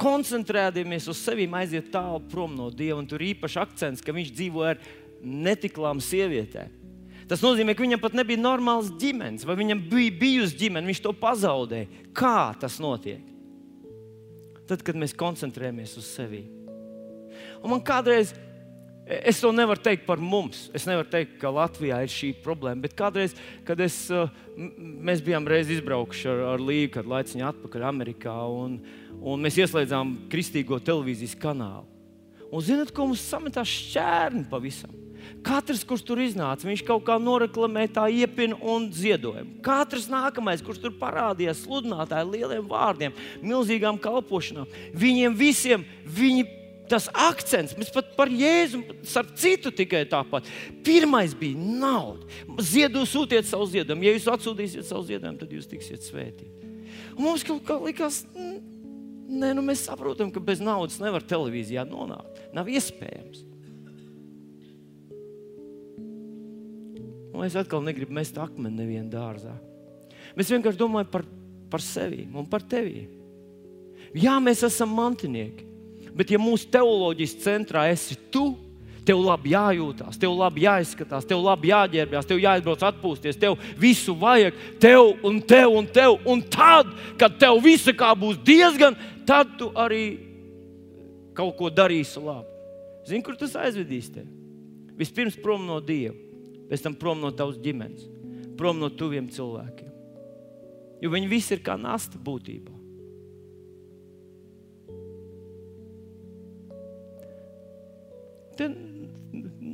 [0.00, 3.02] koncentrēdamies uz sevi, aiziet tālu prom no Dieva.
[3.08, 4.80] Tur ir īpašs akcents, ka viņš dzīvo ar
[5.20, 6.80] netiklām sievietēm.
[7.28, 11.12] Tas nozīmē, ka viņam pat nebija normāls ģimenes, vai viņam bija bijusi ģimene, viņš to
[11.16, 11.88] pazaudēja.
[12.16, 13.22] Kā tas notiek?
[14.68, 16.42] Tad, kad mēs koncentrējamies uz sevi.
[17.64, 18.34] Un man kādreiz
[19.04, 20.70] Es to nevaru teikt par mums.
[20.72, 22.86] Es nevaru teikt, ka Latvijā ir šī problēma.
[22.86, 23.34] Bet kādreiz,
[23.68, 28.78] kad es, uh, mēs bijām izbraukuši ar, ar Līgu, kad laiciņā atpakaļ Amerikā, un,
[29.20, 31.84] un mēs ieslēdzām kristīgo televīzijas kanālu.
[32.48, 35.04] Un zinot, ko mums sametās šķērni pavisam.
[35.44, 39.58] Katrs, kurš tur iznāca, viņš kaut kā noreklamēja tā iepinu un ziedojumu.
[39.64, 46.44] Katrs nākamais, kurš tur parādījās, sludinātāji lieliem vārdiem, milzīgām kalpošanām, viņiem visiem viņi
[46.90, 50.48] tas akcents, mēs pat par Jēzu, starp citu, tikai tāpat.
[50.84, 52.28] Pirmais bija nauda.
[52.62, 54.04] Ziedu sūtiet savu ziedojumu.
[54.04, 56.70] Ja jūs atsūtīsiet savu ziedojumu, tad jūs tiksiet svētīti.
[57.16, 62.42] Un mums kaut kā likās, nē, nu mēs saprotam, ka bez naudas nevar televīzijā nonākt.
[62.54, 63.44] Nav iespējams.
[67.34, 69.56] Un es atkal negribu mest akmeni nevienā dārzā.
[70.38, 71.24] Mēs vienkārši domājam par,
[71.70, 73.08] par sevi un par tevi.
[74.14, 75.73] Jā, mēs esam mantinieki.
[76.14, 78.52] Bet, ja mūsu teoloģijas centrā esi tu,
[79.04, 84.56] tev labi jājūtās, tev labi jāizskatās, tev labi jāģērbjas, tev jāizbrauc atpūsties, tev visu vajag,
[84.80, 86.16] tev un tev un tev.
[86.30, 86.90] Un tad,
[87.20, 88.96] kad tev viss būs diezgan,
[89.28, 90.04] tad tu arī
[91.36, 92.48] kaut ko darīsi labi.
[93.04, 94.30] Zini, kur tas aizvedīs tevi?
[94.96, 96.14] Vispirms prom no Dieva,
[96.70, 98.06] pēc tam prom no tavas ģimenes,
[98.56, 99.90] prom no tuviem cilvēkiem.
[101.02, 102.73] Jo viņi visi ir kā nasta būtībā.
[108.58, 108.68] Te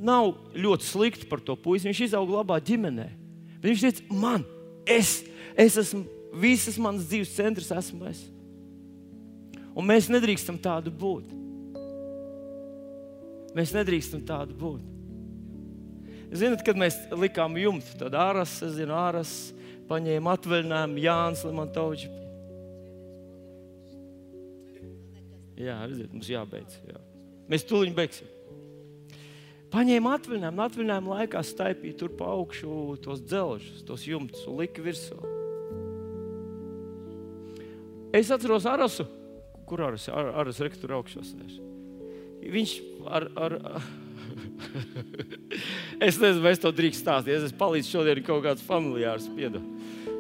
[0.01, 1.89] nav ļoti slikti par to puisi.
[1.91, 3.09] Viņš izauga labā ģimenē.
[3.61, 4.47] Bet viņš teica, man,
[4.89, 5.21] es,
[5.59, 6.05] es esmu
[6.41, 8.23] visas manas dzīves centrs, esmu es.
[9.77, 11.37] Un mēs nedrīkstam tādu būt.
[13.57, 14.87] Mēs nedrīkstam tādu būt.
[16.31, 19.35] Zinat, kad mēs likām jumtu, tad ārās, es zinu, ārās
[19.91, 22.19] paņēma atvaļinājumu Jānis Limantovičs.
[25.61, 26.79] Jā, redziet, mums jābeidz.
[26.89, 27.01] Jā.
[27.51, 28.31] Mēs tūlīt beigsim.
[29.71, 35.19] Paņēma atvaļinājumu, atvaļinājumu laikā staipīja tur pa augšu tos dzelžus, tos jumtus un lika virsū.
[38.17, 39.07] Es atceros Arasu,
[39.71, 41.61] kur Aras, Ar, Aras rektora augšā sēž.
[42.51, 42.73] Viņš
[43.07, 43.55] ar, ar,
[46.09, 47.39] es nezinu, vai es to drīkst stāstīt.
[47.39, 49.63] Es palīdzu šodien kaut kāds familiārs piedod.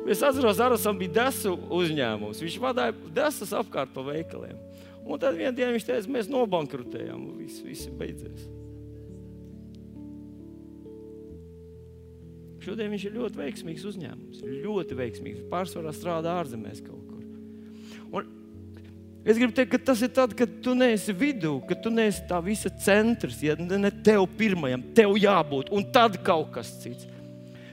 [0.07, 2.44] Es atceros, Arasam bija desu uzņēmums.
[2.46, 4.62] Viņš vadīja desas apkārt pa veikaliem.
[5.03, 8.46] Un tad vienā dienā viņš teica, mēs nobankrutējām, viss, viss beidzies.
[12.61, 14.42] Šodien viņš ir ļoti veiksmīgs uzņēmums.
[14.66, 15.46] Ļoti veiksmīgs.
[15.52, 17.22] Pārsvarā strādā ārzemēs kaut kur.
[18.11, 18.28] Un
[19.24, 22.40] es gribu teikt, ka tas ir tad, kad tu neesi vidū, kad tu neesi tā
[22.44, 23.40] visa centrs.
[23.44, 27.08] Ja ne tev pirmajam, tev jābūt, un tad kaut kas cits.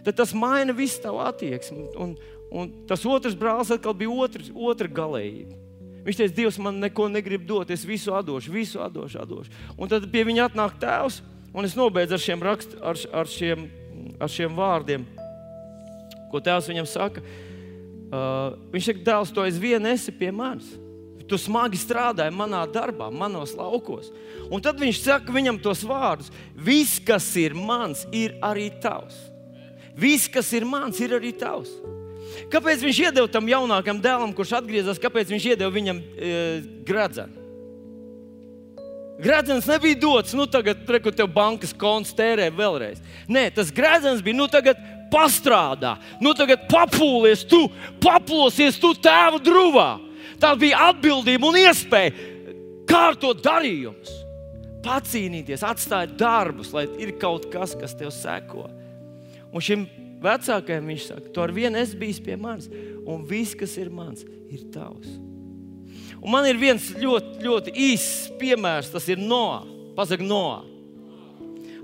[0.07, 1.89] Tad tas maina visu tavu attieksmi.
[1.99, 2.15] Un,
[2.47, 5.65] un tas otrs brālis atkal bija otrs, otra galējība.
[6.07, 9.51] Viņš teica, Dievs man neko negrib dot, es visu atdošu, visu atdošu, atdošu.
[9.75, 11.19] Un tad pie viņa atnāk tēvs,
[11.51, 13.65] un es nobeidzu ar šiem, rakst, ar, ar šiem,
[14.19, 15.05] ar šiem vārdiem,
[16.31, 17.23] ko tēvs viņam saka.
[18.07, 20.69] Uh, viņš saka, dēls, tu aizvien esi pie manis.
[21.27, 24.13] Tu smagi strādāji manā darbā, manos laukos.
[24.47, 29.17] Un tad viņš saka viņam tos vārdus: Viss, kas ir mans, ir arī tavs.
[29.97, 31.73] Viss, kas ir mans, ir arī tavs.
[32.51, 36.31] Kāpēc viņš iedeva tam jaunākam dēlam, kurš atgriezās, kāpēc viņš iedeva viņam e,
[36.87, 37.46] gradzenu?
[39.17, 43.01] Gradzens nebija dots, nu tagad, reku, tev bankas konts tērē vēlreiz.
[43.29, 44.77] Nē, tas gradzens bija, nu tagad
[45.11, 47.63] pastrādā, nu tagad papūlies, tu
[48.03, 49.89] paplosies, tu tēva drūvā.
[50.37, 52.13] Tā bija atbildība un iespēja
[52.87, 54.11] kārtot darījumus,
[54.85, 58.67] pacīnīties, atstāt darbus, lai ir kaut kas, kas tev seko.
[59.49, 59.87] Un šim
[60.21, 62.69] vecākajam viņš saka, tu ar vienu esi bijis pie manis,
[63.07, 64.21] un viss, kas ir mans,
[64.53, 65.09] ir tavs.
[66.27, 69.61] Un man ir viens ļoti, ļoti īsts piemērs, tas ir Noā.
[69.95, 70.57] Pasaka, Noā.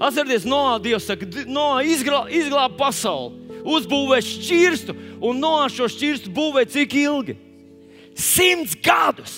[0.04, 6.66] Atcerieties, Noā Dievs saka, Noā izglāb, izglāb pasauli, uzbūvē šķirstu, un Noā šo šķirstu būvē
[6.74, 7.38] cik ilgi?
[8.20, 9.38] Simts gadus!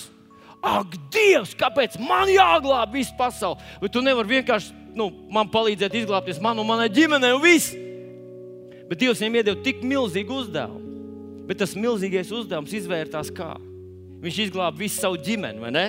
[0.65, 3.61] Ak, Dievs, kāpēc man jāglābj visu pasauli?
[3.83, 7.77] Bet tu nevari vienkārši nu, man palīdzēt izglābties man un manai ģimenei un viss.
[8.89, 10.81] Bet Dievs viņam iedeva tik milzīgu uzdevumu.
[11.45, 13.53] Bet tas milzīgais uzdevums izvērtās kā?
[14.25, 15.85] Viņš izglāba visu savu ģimeni, vai ne?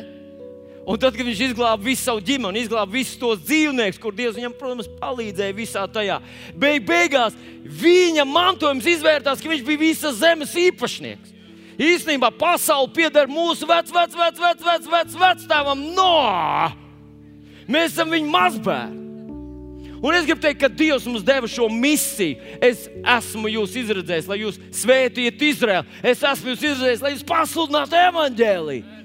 [0.87, 4.53] Un tad, kad viņš izglāba visu savu ģimeni, izglāba visus tos dzīvniekus, kur Dievs viņam,
[4.59, 6.21] protams, palīdzēja visā tajā,
[6.55, 7.35] beig beigās
[7.65, 11.33] viņa mantojums izvērtās, ka viņš bija visas zemes īpašnieks.
[11.77, 16.13] Īstenībā pasaule pieder mūsu vecākam, vec, vec, vec, vec, vecākam, no!
[17.67, 19.06] Mēs esam viņa mazbērni.
[20.03, 22.37] Un es gribu teikt, ka Dievs mums deva šo misiju.
[22.65, 22.87] Es
[23.17, 25.99] esmu jūs izredzējis, lai jūs svētītu Izraēlu.
[26.05, 29.03] Es esmu jūs izredzējis, lai jūs pasludinātu evaņģēlīju.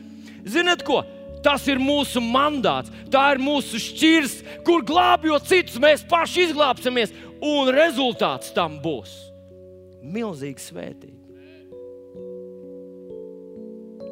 [0.52, 1.02] Ziniet, ko?
[1.42, 4.36] Tas ir mūsu mandāts, tā ir mūsu šķirs,
[4.68, 7.16] kur glābjot citus, mēs paši izglābsimies.
[7.42, 9.16] Un rezultāts tam būs
[10.06, 11.18] milzīgs svētība.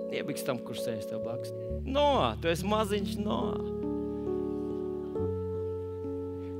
[0.09, 1.53] Iebiks tam, kurš sēž tev blakus.
[1.85, 3.41] No, tu esi maziņš no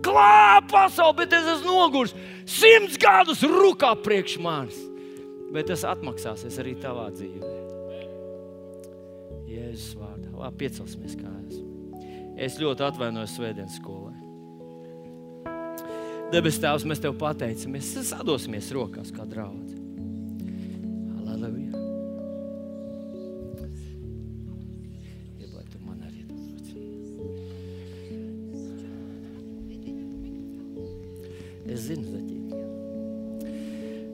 [0.06, 2.16] glāb pasauli, bet es esmu noguris.
[2.50, 4.78] Simts gadus rūkā priekš manis.
[5.54, 7.56] Bet tas atmaksāsies arī tavā dzīvē.
[9.50, 10.30] Jēzus vārdā.
[10.38, 11.60] Labi, piecelsimies kājās.
[12.40, 14.16] Es ļoti atvainojos Svētdienas skolai.
[16.30, 17.96] Debes Tēvs, mēs Tev pateicamies.
[18.12, 19.79] Sadosimies rokās kā draugi.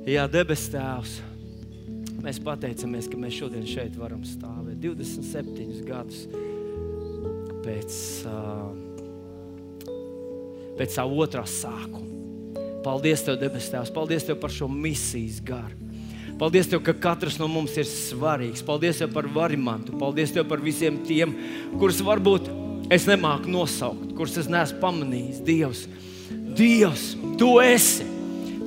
[0.06, 1.16] Jā, debes Tēvs,
[2.22, 6.26] mēs pateicamies, ka mēs šodien šeit varam stāvēt 27 gadus
[7.66, 7.95] pēc,
[10.78, 12.06] pēc savu otrā sākuma.
[12.86, 15.74] Paldies, Tev, debes Tēvs, paldies Tev par šo misijas garu.
[16.38, 18.62] Paldies, Tev, ka katrs no mums ir svarīgs.
[18.66, 21.34] Paldies Tev par varimantu, paldies Tev par visiem tiem,
[21.80, 22.51] kurus varbūt
[22.93, 25.41] es nemāku nosaukt, kurus es neesmu pamanījis.
[25.47, 25.88] Dievs,
[26.56, 28.06] Dievs, Tu esi!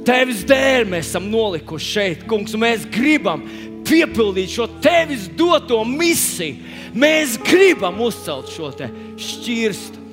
[0.09, 3.43] Tevis dēļ mēs esam nolikuši šeit, kungs, un mēs gribam
[3.89, 6.62] piepildīt šo tevis doto misiju.
[6.97, 10.05] Mēs gribam uzcelt šo šķirstu.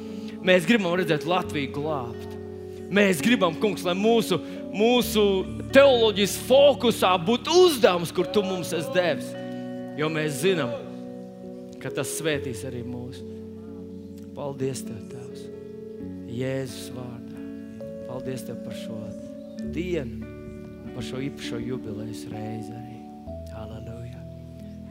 [0.46, 2.36] Mēs gribam redzēt Latviju glābt.
[2.94, 4.38] Mēs gribam, kungs, lai mūsu,
[4.76, 5.24] mūsu
[5.74, 9.32] teoloģijas fokusā būtu uzdevums, kur tu mums esi devis.
[9.98, 10.76] Jo mēs zinām,
[11.82, 13.26] ka tas svētīs arī mūsu.
[14.36, 15.46] Paldies, Tev, Tēvs!
[16.36, 17.25] Jēzus vārdā!
[18.16, 18.96] Paldies Tev par šo
[19.76, 20.24] dienu,
[20.96, 23.00] par šo īpašo jubilejas reizi arī.
[23.52, 24.22] Halleluja!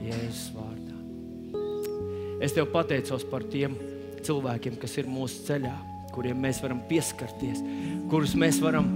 [0.05, 0.99] Jēzus vārdā.
[2.45, 3.79] Es Tev pateicos par tiem
[4.29, 5.73] cilvēkiem, kas ir mūsu ceļā,
[6.13, 7.65] kuriem mēs varam pieskarties,
[8.13, 8.93] kurus mēs varam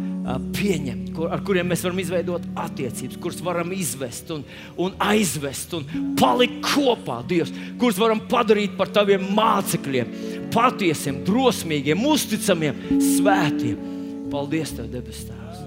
[0.60, 4.44] pieņemt, kur, ar kuriem mēs varam izveidot attiecības, kurus varam izvest un,
[4.76, 5.88] un aizvest un
[6.20, 10.16] palikt kopā, Dievs, kurus varam padarīt par taviem mācekļiem,
[10.52, 13.96] patiesiem, drosmīgiem, uzticamiem, svētiem.
[14.28, 15.60] Paldies, Tev, debes Tēvs!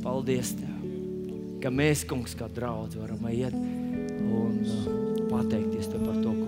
[0.00, 0.84] Paldies, Tev,
[1.60, 4.86] ka mēs, Kungs, kā draugi, varam iet un uh,
[5.28, 6.45] pateikties Tev par to, ko